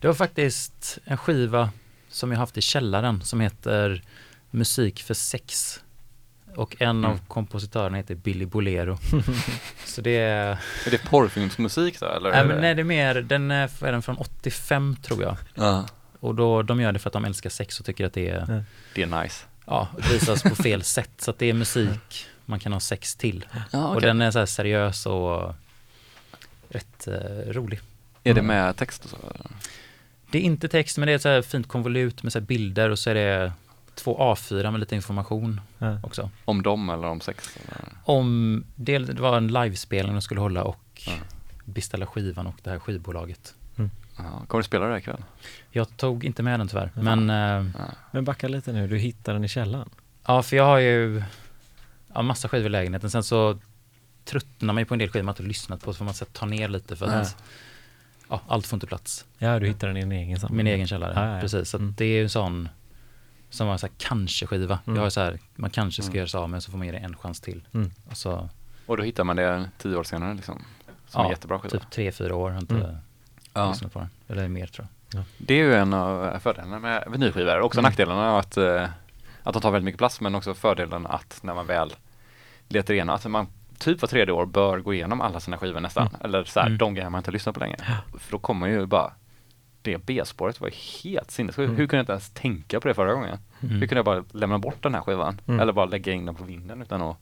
det 0.00 0.06
var 0.06 0.14
faktiskt 0.14 0.98
en 1.04 1.16
skiva 1.16 1.70
som 2.08 2.32
jag 2.32 2.38
haft 2.38 2.58
i 2.58 2.60
källaren 2.60 3.22
som 3.22 3.40
heter 3.40 4.02
Musik 4.50 5.02
för 5.02 5.14
sex. 5.14 5.80
Och 6.54 6.76
en 6.82 7.04
av 7.04 7.10
Mm. 7.12 7.24
kompositörerna 7.28 7.96
heter 7.96 8.14
Billy 8.14 8.46
Bolero. 8.46 8.98
Så 9.86 10.00
det 10.00 10.16
är, 10.16 10.50
Är 10.86 10.90
det 10.90 10.98
porrfilmsmusik 11.10 12.00
då 12.00 12.06
eller? 12.06 12.30
nej, 12.30 12.44
men 12.44 12.56
det- 12.56 12.60
nej 12.62 12.74
det 12.74 12.82
är 12.82 12.84
mer, 12.84 13.14
den 13.14 13.50
är, 13.50 13.84
är 13.84 13.92
den 13.92 14.02
från 14.02 14.16
85 14.16 14.96
tror 15.02 15.22
jag. 15.22 15.36
Ja. 15.54 15.86
Och 16.20 16.34
då, 16.34 16.62
de 16.62 16.80
gör 16.80 16.92
det 16.92 16.98
för 16.98 17.08
att 17.08 17.12
de 17.12 17.24
älskar 17.24 17.50
sex 17.50 17.80
och 17.80 17.86
tycker 17.86 18.06
att 18.06 18.12
det 18.12 18.28
är, 18.28 18.64
Det 18.94 19.02
är 19.02 19.22
nice. 19.22 19.44
Ja, 19.70 19.88
visas 20.12 20.42
på 20.42 20.54
fel 20.54 20.82
sätt. 20.82 21.10
Så 21.18 21.30
att 21.30 21.38
det 21.38 21.46
är 21.50 21.54
musik 21.54 22.26
man 22.46 22.60
kan 22.60 22.72
ha 22.72 22.80
sex 22.80 23.16
till. 23.16 23.46
Ja, 23.70 23.86
Och 23.88 24.00
den 24.00 24.20
är 24.20 24.30
så 24.30 24.38
här 24.38 24.46
seriös 24.46 25.06
och 25.06 25.54
rätt 26.68 27.06
eh, 27.08 27.52
rolig. 27.52 27.80
Är 28.24 28.34
det 28.34 28.40
Mm. 28.40 28.46
med 28.46 28.76
text 28.76 29.04
och 29.04 29.10
så? 29.10 29.16
Det 30.30 30.38
är 30.38 30.42
inte 30.42 30.68
text 30.68 30.98
men 30.98 31.06
det 31.06 31.12
är 31.12 31.16
ett 31.16 31.22
så 31.22 31.28
här 31.28 31.42
fint 31.42 31.68
konvolut 31.68 32.22
med 32.22 32.32
så 32.32 32.38
här 32.38 32.46
bilder 32.46 32.90
och 32.90 32.98
så 32.98 33.10
är 33.10 33.14
det 33.14 33.52
två 33.94 34.18
A4 34.34 34.70
med 34.70 34.80
lite 34.80 34.94
information 34.94 35.60
Ja. 35.78 35.98
också. 36.02 36.30
Om 36.44 36.62
dem 36.62 36.90
eller 36.90 37.06
om 37.08 37.20
sex? 37.20 37.56
Eller? 37.56 37.88
Om, 38.04 38.64
det, 38.74 38.98
det 38.98 39.22
var 39.22 39.36
en 39.36 39.48
livespelning 39.48 40.14
de 40.14 40.22
skulle 40.22 40.40
hålla 40.40 40.64
och 40.64 41.02
Ja. 41.06 41.12
beställa 41.64 42.06
skivan 42.06 42.46
och 42.46 42.54
det 42.62 42.70
här 42.70 42.78
skivbolaget. 42.78 43.54
Ja, 44.24 44.46
kommer 44.46 44.62
du 44.62 44.66
spela 44.66 44.84
det 44.84 44.90
här 44.90 44.98
ikväll? 44.98 45.24
Jag 45.70 45.96
tog 45.96 46.24
inte 46.24 46.42
med 46.42 46.60
den 46.60 46.68
tyvärr, 46.68 46.90
Ja. 46.94 47.02
men 47.02 47.30
eh, 47.30 47.72
Men 48.10 48.24
backa 48.24 48.48
lite 48.48 48.72
nu, 48.72 48.88
du 48.88 48.98
hittar 48.98 49.32
den 49.32 49.44
i 49.44 49.48
källaren. 49.48 49.88
ja, 50.26 50.42
för 50.42 50.56
jag 50.56 50.64
har 50.64 50.78
ju 50.78 51.22
ja, 52.14 52.22
massa 52.22 52.48
skivor 52.48 52.66
i 52.66 52.68
lägenheten. 52.68 53.10
Sen 53.10 53.22
så 53.24 53.58
tröttnar 54.24 54.74
man 54.74 54.80
ju 54.80 54.84
på 54.84 54.94
en 54.94 54.98
del 54.98 55.10
skivor 55.10 55.24
man 55.24 55.32
inte 55.32 55.42
lyssnat 55.42 55.82
på, 55.84 55.92
så 55.92 55.98
får 55.98 56.04
man 56.04 56.14
så 56.14 56.24
ta 56.24 56.46
ner 56.46 56.68
lite 56.68 56.96
för 56.96 57.06
att 57.06 57.36
ja, 58.28 58.40
allt 58.48 58.66
får 58.66 58.76
inte 58.76 58.86
plats. 58.86 59.24
Ja, 59.38 59.58
du 59.58 59.66
hittar 59.66 59.86
den 59.88 59.96
i 59.96 60.00
din 60.00 60.12
egen 60.12 60.40
samling. 60.40 60.56
Min 60.56 60.66
egen 60.66 60.86
källare, 60.86 61.12
Ja, 61.16 61.26
ja, 61.26 61.34
ja. 61.34 61.40
precis. 61.40 61.70
Så 61.70 61.76
Mm. 61.76 61.94
det 61.96 62.04
är 62.04 62.08
ju 62.16 62.22
en 62.22 62.28
sån 62.30 62.68
som 63.50 63.66
var 63.66 63.76
så 63.78 63.86
här 63.86 63.92
kanske-skiva. 63.98 64.78
Mm. 64.86 64.96
Jag 64.96 65.02
har 65.02 65.10
så 65.10 65.20
här, 65.20 65.38
man 65.56 65.70
kanske 65.70 66.02
ska 66.02 66.10
Mm. 66.10 66.18
göra 66.18 66.28
sig 66.28 66.38
av 66.38 66.50
med 66.50 66.62
så 66.62 66.70
får 66.70 66.78
man 66.78 66.86
ge 66.86 66.92
det 66.92 66.98
en 66.98 67.16
chans 67.16 67.40
till. 67.40 67.62
Mm. 67.74 67.90
Och 68.10 68.16
så 68.16 68.48
Och 68.86 68.96
då 68.96 69.02
hittar 69.02 69.24
man 69.24 69.36
det 69.36 69.70
tio 69.78 69.96
år 69.96 70.04
senare 70.04 70.34
liksom? 70.34 70.64
Som 71.08 71.20
Ja, 71.20 71.24
en 71.24 71.30
jättebra 71.30 71.58
skiva? 71.58 71.70
typ 71.78 71.90
tre, 71.90 72.12
fyra 72.12 72.34
år 72.34 72.58
inte 72.58 72.74
Mm. 72.74 72.96
Ja. 73.54 73.68
lyssnat 73.68 73.92
på 73.92 73.98
den. 73.98 74.08
Eller 74.28 74.48
mer 74.48 74.66
tror 74.66 74.86
jag. 75.12 75.22
Det 75.38 75.54
är 75.54 75.58
ju 75.64 75.74
en 75.74 75.94
av 75.94 76.38
fördelarna 76.38 76.78
med 76.78 77.04
vinylskivor. 77.10 77.60
Också 77.60 77.78
Mm. 77.80 77.88
nackdelarna 77.88 78.38
att, 78.38 78.56
eh, 78.56 78.84
att 79.42 79.52
de 79.54 79.62
tar 79.62 79.70
väldigt 79.70 79.84
mycket 79.84 79.98
plats 79.98 80.20
men 80.20 80.34
också 80.34 80.54
fördelen 80.54 81.06
att 81.06 81.38
när 81.42 81.54
man 81.54 81.66
väl 81.66 81.92
letar 82.68 82.94
igenom, 82.94 83.14
att 83.14 83.26
man 83.26 83.46
typ 83.78 84.02
var 84.02 84.08
tredje 84.08 84.32
år 84.34 84.46
bör 84.46 84.78
gå 84.78 84.94
igenom 84.94 85.20
alla 85.20 85.40
sina 85.40 85.58
skivor 85.58 85.80
nästan. 85.80 86.06
Mm. 86.06 86.20
Eller 86.24 86.44
så 86.44 86.60
här, 86.60 86.66
Mm. 86.66 86.78
de 86.78 86.94
grejer 86.94 87.10
man 87.10 87.18
inte 87.18 87.28
har 87.28 87.32
lyssnat 87.32 87.54
på 87.54 87.60
länge. 87.60 87.76
För 88.18 88.30
då 88.32 88.38
kommer 88.38 88.66
ju 88.66 88.86
bara 88.86 89.12
det 89.82 89.98
B-spåret 89.98 90.60
var 90.60 90.68
ju 90.68 90.74
helt 91.04 91.30
sinnessjukt. 91.30 91.66
Mm. 91.68 91.76
Hur 91.76 91.86
kunde 91.86 91.96
jag 91.96 92.02
inte 92.02 92.12
ens 92.12 92.30
tänka 92.30 92.80
på 92.80 92.88
det 92.88 92.94
förra 92.94 93.12
gången? 93.14 93.38
Mm. 93.60 93.74
Hur 93.80 93.86
kunde 93.86 93.96
jag 93.98 94.04
bara 94.04 94.24
lämna 94.32 94.58
bort 94.58 94.82
den 94.82 94.94
här 94.94 95.00
skivan? 95.02 95.40
Mm. 95.46 95.60
Eller 95.60 95.72
bara 95.72 95.86
lägga 95.86 96.12
in 96.12 96.26
den 96.26 96.34
på 96.34 96.44
vinden 96.44 96.82
utan 96.82 97.02
att 97.02 97.16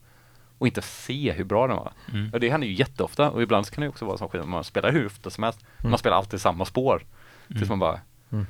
och 0.58 0.66
inte 0.66 0.82
se 0.82 1.32
hur 1.32 1.44
bra 1.44 1.66
den 1.66 1.76
var. 1.76 1.92
Mm. 2.12 2.30
Och 2.32 2.40
det 2.40 2.50
händer 2.50 2.66
ju 2.68 2.74
jätteofta 2.74 3.30
och 3.30 3.42
ibland 3.42 3.70
kan 3.70 3.80
det 3.82 3.84
ju 3.84 3.88
också 3.88 4.04
vara 4.04 4.18
så 4.18 4.28
skiva 4.28 4.44
man 4.46 4.64
spelar 4.64 4.92
hur 4.92 5.06
ofta 5.06 5.30
som 5.30 5.44
helst. 5.44 5.60
Mm. 5.78 5.90
Man 5.90 5.98
spelar 5.98 6.16
alltid 6.16 6.40
samma 6.40 6.64
spår. 6.64 7.04
Tills 7.48 7.56
Mm. 7.62 7.68
man 7.68 7.78
bara 7.78 8.00
Mm. 8.32 8.46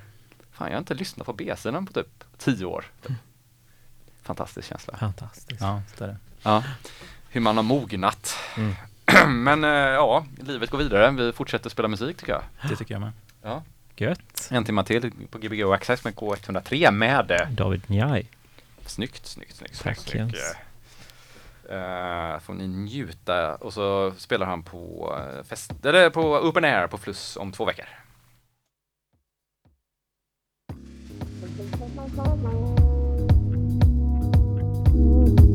Fan 0.53 0.67
jag 0.69 0.75
har 0.75 0.79
inte 0.79 0.95
lyssnat 0.95 1.27
på 1.27 1.33
B-sidan 1.33 1.87
på 1.87 1.93
typ 1.93 2.25
tio 2.39 2.65
år. 2.65 2.85
Fantastisk 4.23 4.69
känsla. 4.69 4.97
Fantastiskt. 4.97 5.61
Ja, 5.61 5.83
det 5.99 6.05
är 6.05 6.09
det. 6.09 6.17
Ja. 6.43 6.65
Hur 7.29 7.41
man 7.41 7.57
har 7.57 7.63
mognat. 7.65 8.37
Mm. 8.57 8.75
Men 9.45 9.65
eh, 9.65 9.71
ja, 9.71 10.27
livet 10.47 10.71
går 10.71 10.79
vidare. 10.79 11.11
Vi 11.11 11.33
fortsätter 11.33 11.71
spela 11.71 11.89
musik 11.89 12.17
tycker 12.17 12.33
jag. 12.33 12.43
Det 12.71 12.77
tycker 12.77 12.95
jag 12.95 13.01
med. 13.01 13.13
Ja. 13.43 13.63
Gött. 13.97 14.49
En 14.51 14.65
timme 14.65 14.85
till 14.85 15.13
på 15.31 15.39
Gbg 15.39 15.63
Access 15.73 16.05
med 16.05 16.15
K103 16.15 16.91
med 16.91 17.31
eh, 17.31 17.49
David 17.51 17.83
Njaj. 17.87 18.27
Snyggt, 18.87 19.27
snyggt, 19.27 19.57
snyggt. 19.57 19.83
Tack, 19.83 19.99
snyggt, 19.99 20.37
Uh, 21.71 22.39
får 22.41 22.55
ni 22.55 22.69
njuta. 22.69 23.55
Och 23.55 23.73
så 23.73 24.13
spelar 24.17 24.47
han 24.47 24.63
på, 24.63 25.15
eh, 25.19 25.45
fest, 25.45 25.73
eller 25.85 26.11
på 26.11 26.21
Open 26.21 26.65
Air 26.65 26.87
på 26.87 26.99
Fluss 26.99 27.37
om 27.37 27.53
två 27.53 27.65
veckor. 27.65 27.87
Mm. 34.93 35.48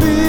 be 0.00 0.23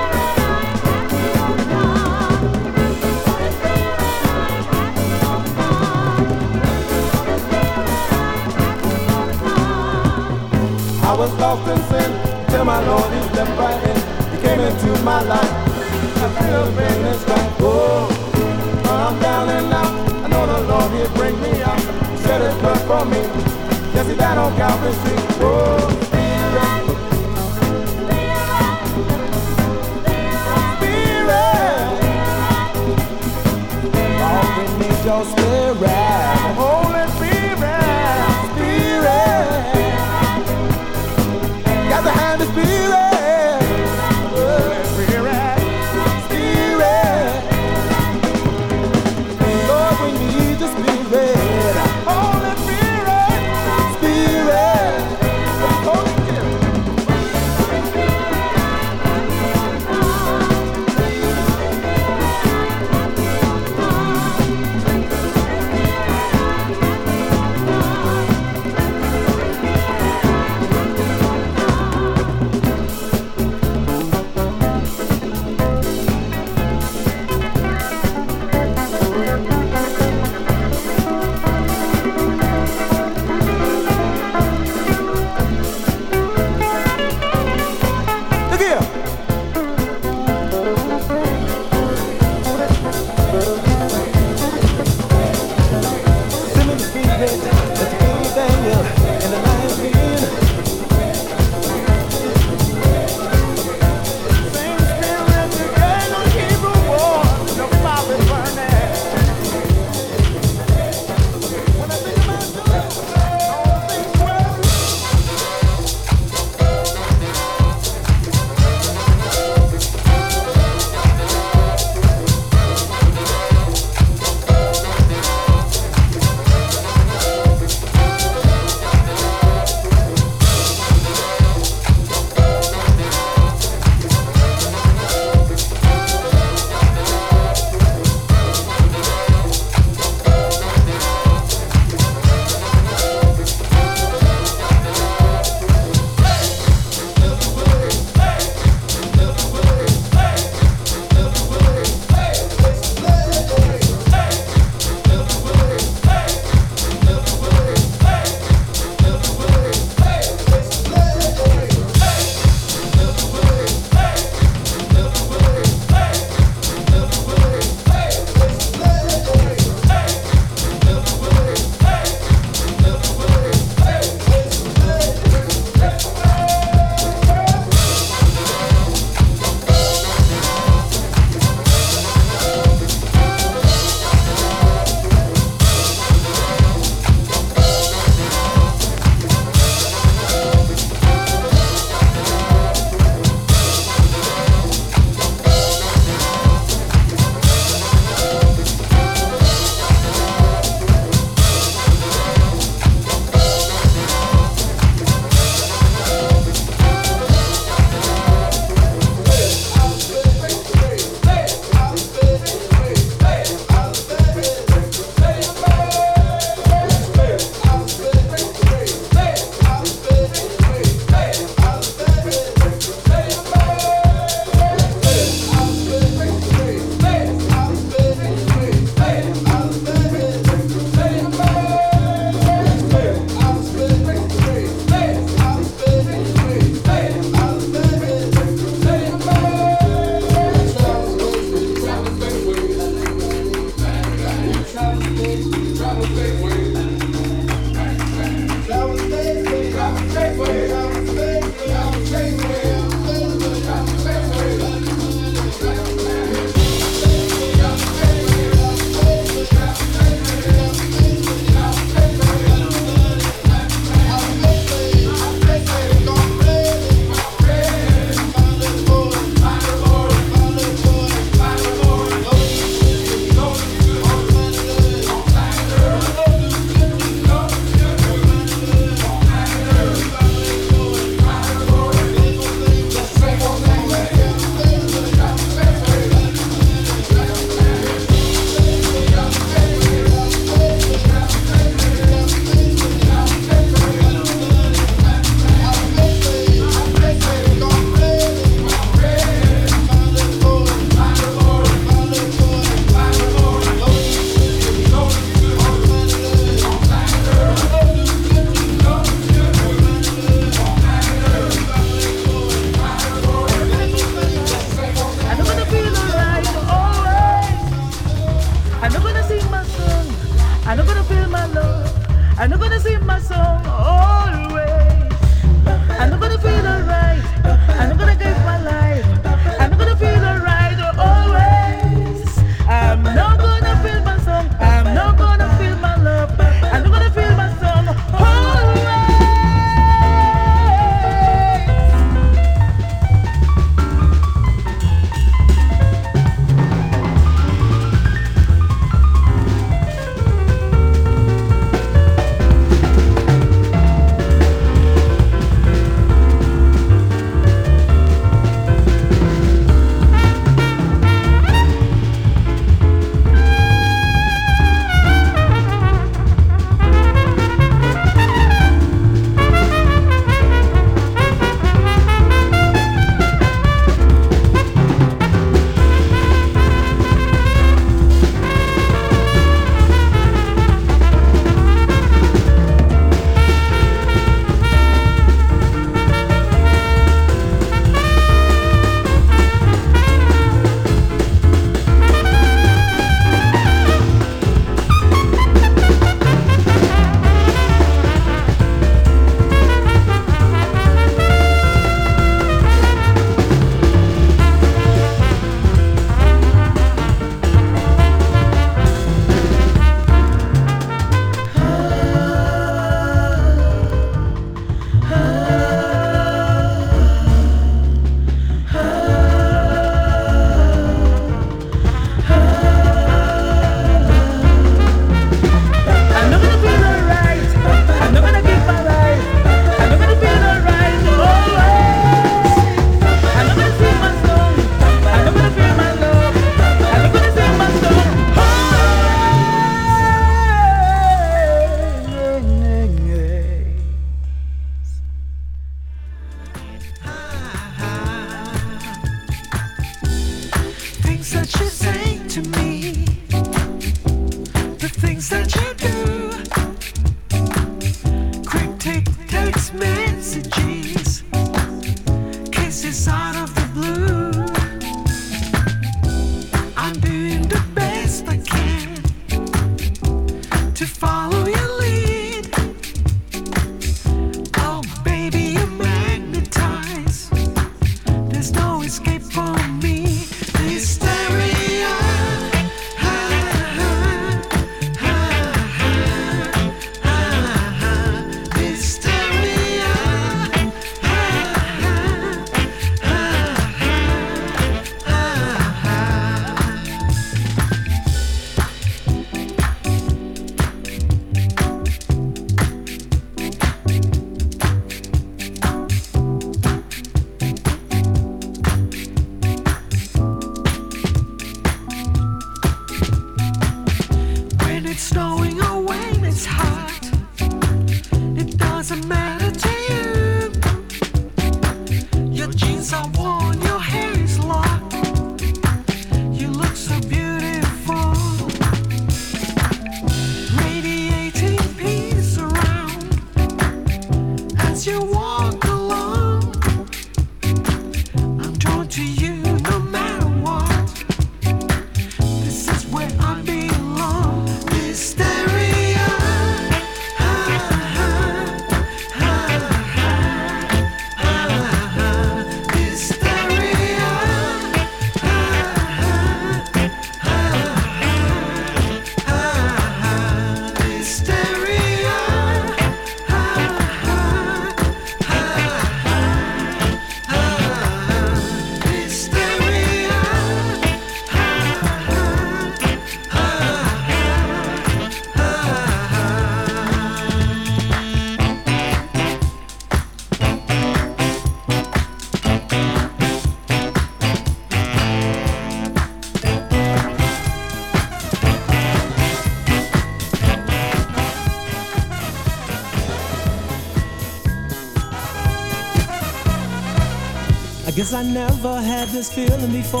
I 598.12 598.22
never 598.22 598.80
had 598.80 599.08
this 599.08 599.32
feeling 599.32 599.72
before. 599.72 600.00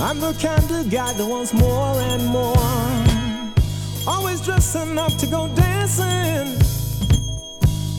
I'm 0.00 0.18
the 0.18 0.34
kind 0.40 0.70
of 0.70 0.90
guy 0.90 1.12
that 1.12 1.26
wants 1.26 1.52
more 1.52 1.94
and 2.10 2.24
more. 2.26 2.56
Always 4.06 4.40
dressing 4.40 4.98
up 4.98 5.12
to 5.18 5.26
go 5.26 5.48
dancing. 5.48 6.56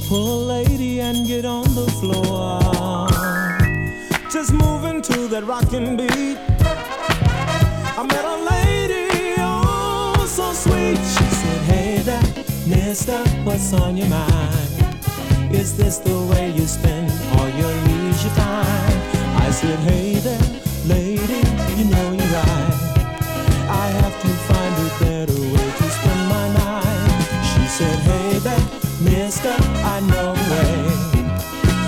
Pull 0.07 0.27
a 0.27 0.45
lady 0.45 0.99
and 0.99 1.27
get 1.27 1.45
on 1.45 1.65
the 1.75 1.85
floor. 1.99 3.07
Just 4.31 4.51
moving 4.51 5.01
to 5.03 5.27
that 5.27 5.43
rockin' 5.45 5.95
beat. 5.97 6.37
I 7.97 8.03
met 8.03 8.25
a 8.25 8.37
lady, 8.53 9.35
oh, 9.37 10.25
so 10.27 10.53
sweet. 10.53 10.97
She 10.97 11.25
said, 11.35 11.61
Hey 11.71 11.97
there, 11.99 12.23
mister, 12.65 13.19
what's 13.43 13.73
on 13.73 13.95
your 13.95 14.09
mind? 14.09 15.53
Is 15.53 15.77
this 15.77 15.99
the 15.99 16.19
way 16.31 16.51
you 16.51 16.65
spend 16.65 17.11
all 17.37 17.49
your 17.49 17.96
leisure 18.17 18.35
time? 18.35 18.99
I 19.45 19.51
said, 19.51 19.79
Hey 19.79 20.15
there, 20.15 20.47
lady, 20.85 21.41
you 21.77 21.85
know 21.85 22.07
you're 22.17 22.33
right. 22.33 22.73
I 23.69 23.87
have 23.99 24.15
to 24.21 24.29
find 24.49 24.73
a 24.85 24.89
better 25.03 25.39
way 25.53 25.67
to 25.79 25.87
spend 25.97 26.23
my 26.35 26.47
night. 26.53 27.43
She 27.49 27.63
said, 27.77 27.99
Hey 28.09 28.39
there, 28.39 28.65
mister, 29.01 29.53
I 29.93 29.99
know 30.09 30.33
a 30.33 30.45
way 30.51 30.77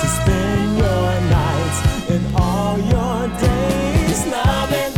to 0.02 0.08
spend 0.18 0.78
your 0.78 1.10
nights 1.38 1.80
and 2.14 2.24
all 2.36 2.78
your 2.94 3.20
days 3.46 4.20
loving. 4.36 4.94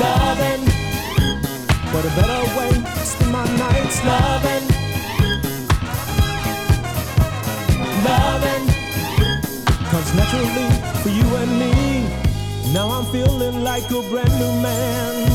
Loving. 0.00 0.62
What 1.92 2.04
a 2.04 2.12
better 2.18 2.42
way 2.58 2.72
to 2.72 3.04
spend 3.04 3.32
my 3.32 3.46
nights. 3.56 4.04
Loving. 4.04 4.61
Naturally 10.32 10.70
for 11.02 11.08
you 11.10 11.36
and 11.36 11.58
me. 11.58 12.72
Now 12.72 12.88
I'm 12.90 13.04
feeling 13.06 13.62
like 13.62 13.90
a 13.90 14.02
brand 14.02 14.32
new 14.38 14.62
man. 14.62 15.30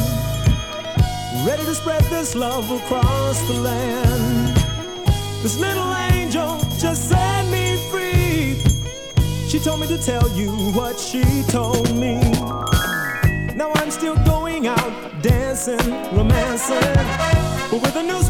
Ready 1.46 1.64
to 1.66 1.76
spread 1.76 2.04
this 2.06 2.36
love 2.36 2.70
across 2.72 3.40
the 3.48 3.54
land. 3.54 4.58
This 5.44 5.60
little 5.60 5.94
angel 6.12 6.58
just 6.80 7.10
set 7.10 7.46
me 7.52 7.78
free. 7.92 8.60
She 9.48 9.60
told 9.60 9.82
me 9.82 9.88
to 9.88 9.98
tell 9.98 10.28
you 10.30 10.52
what 10.74 11.00
she 11.00 11.44
told 11.44 11.96
me. 11.96 12.16
Now 13.56 13.72
I'm 13.76 13.92
still 13.92 14.16
going 14.26 14.68
out 14.68 15.22
dancing, 15.22 15.92
romancing, 16.16 16.96
but 17.70 17.82
with 17.82 17.96
a 17.96 18.04
new 18.04 18.22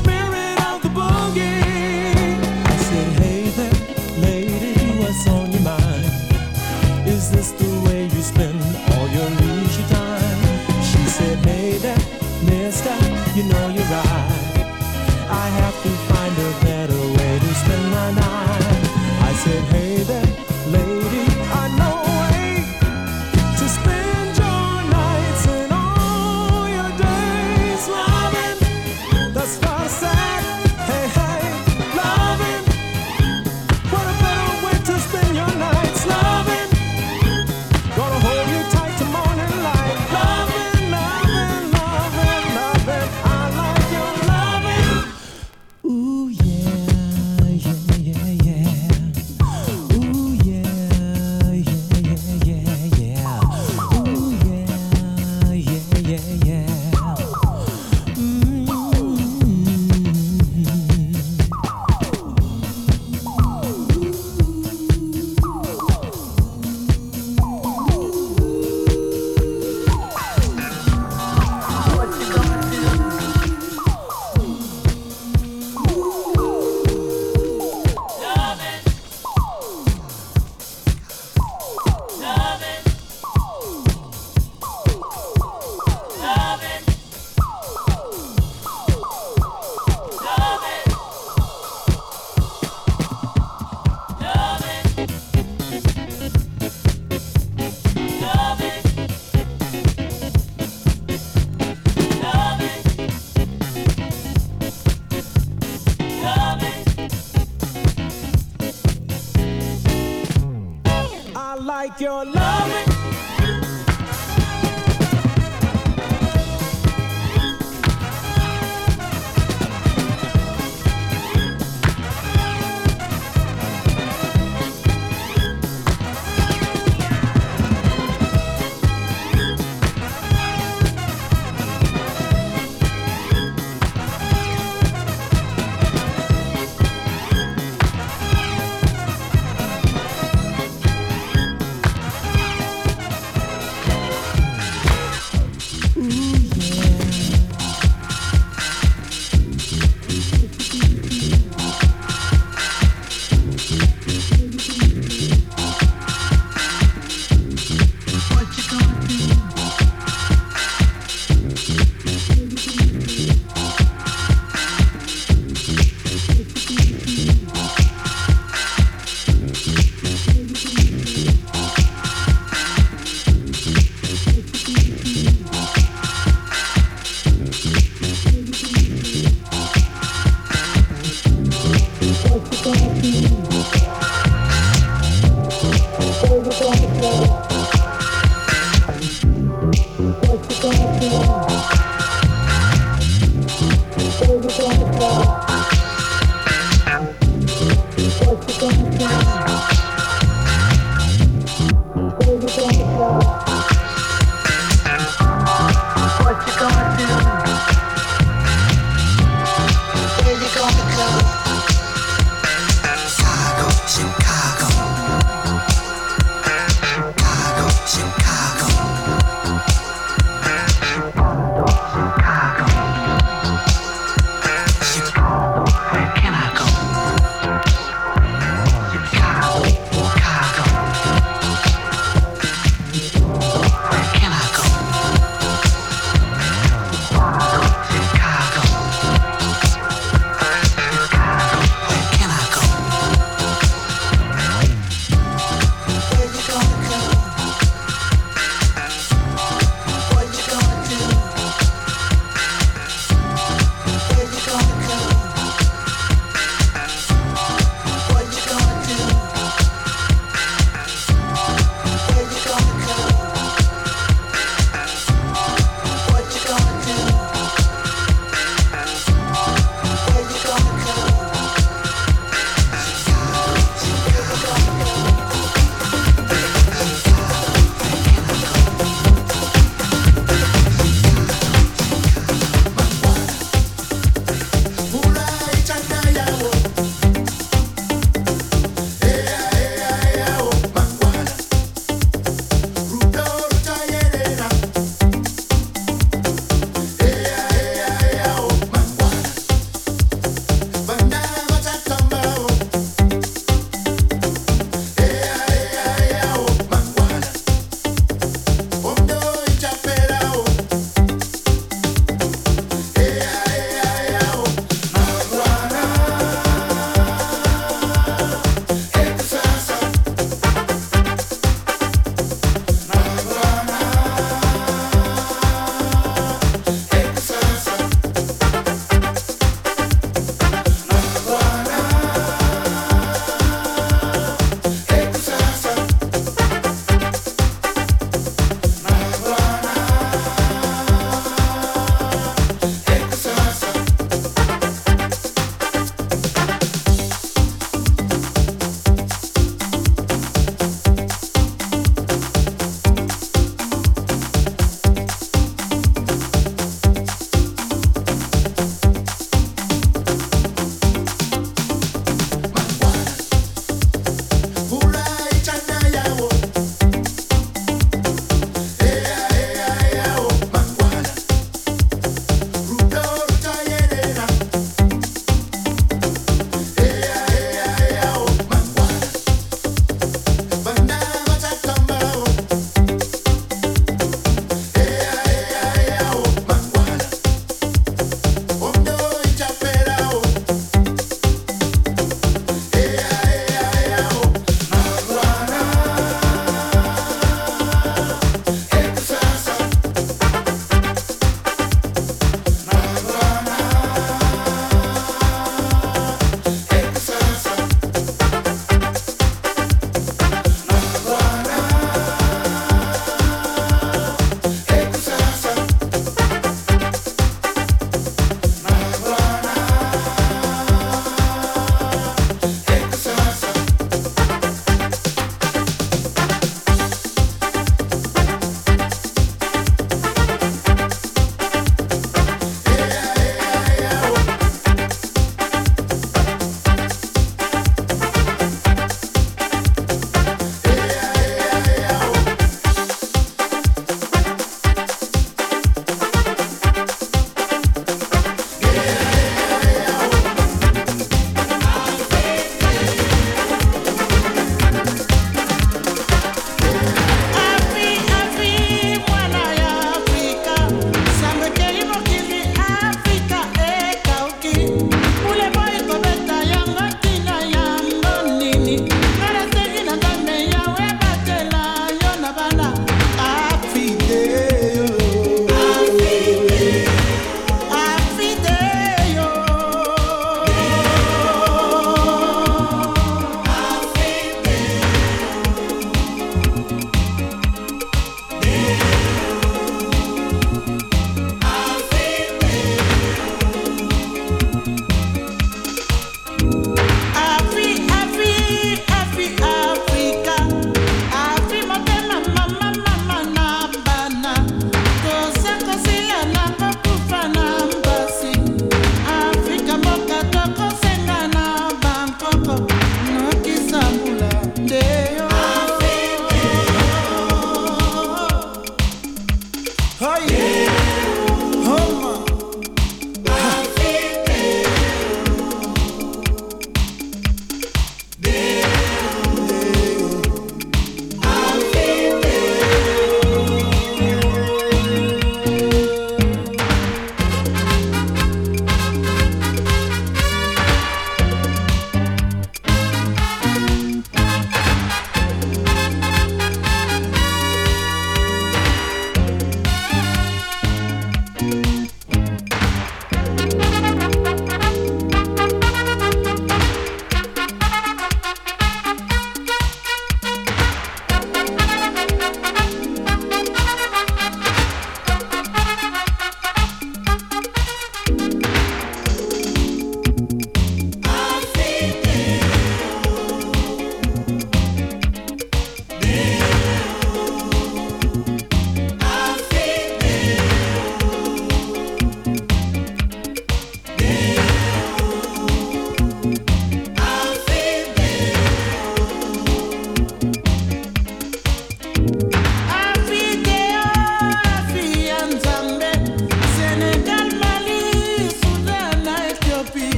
your 112.00 112.37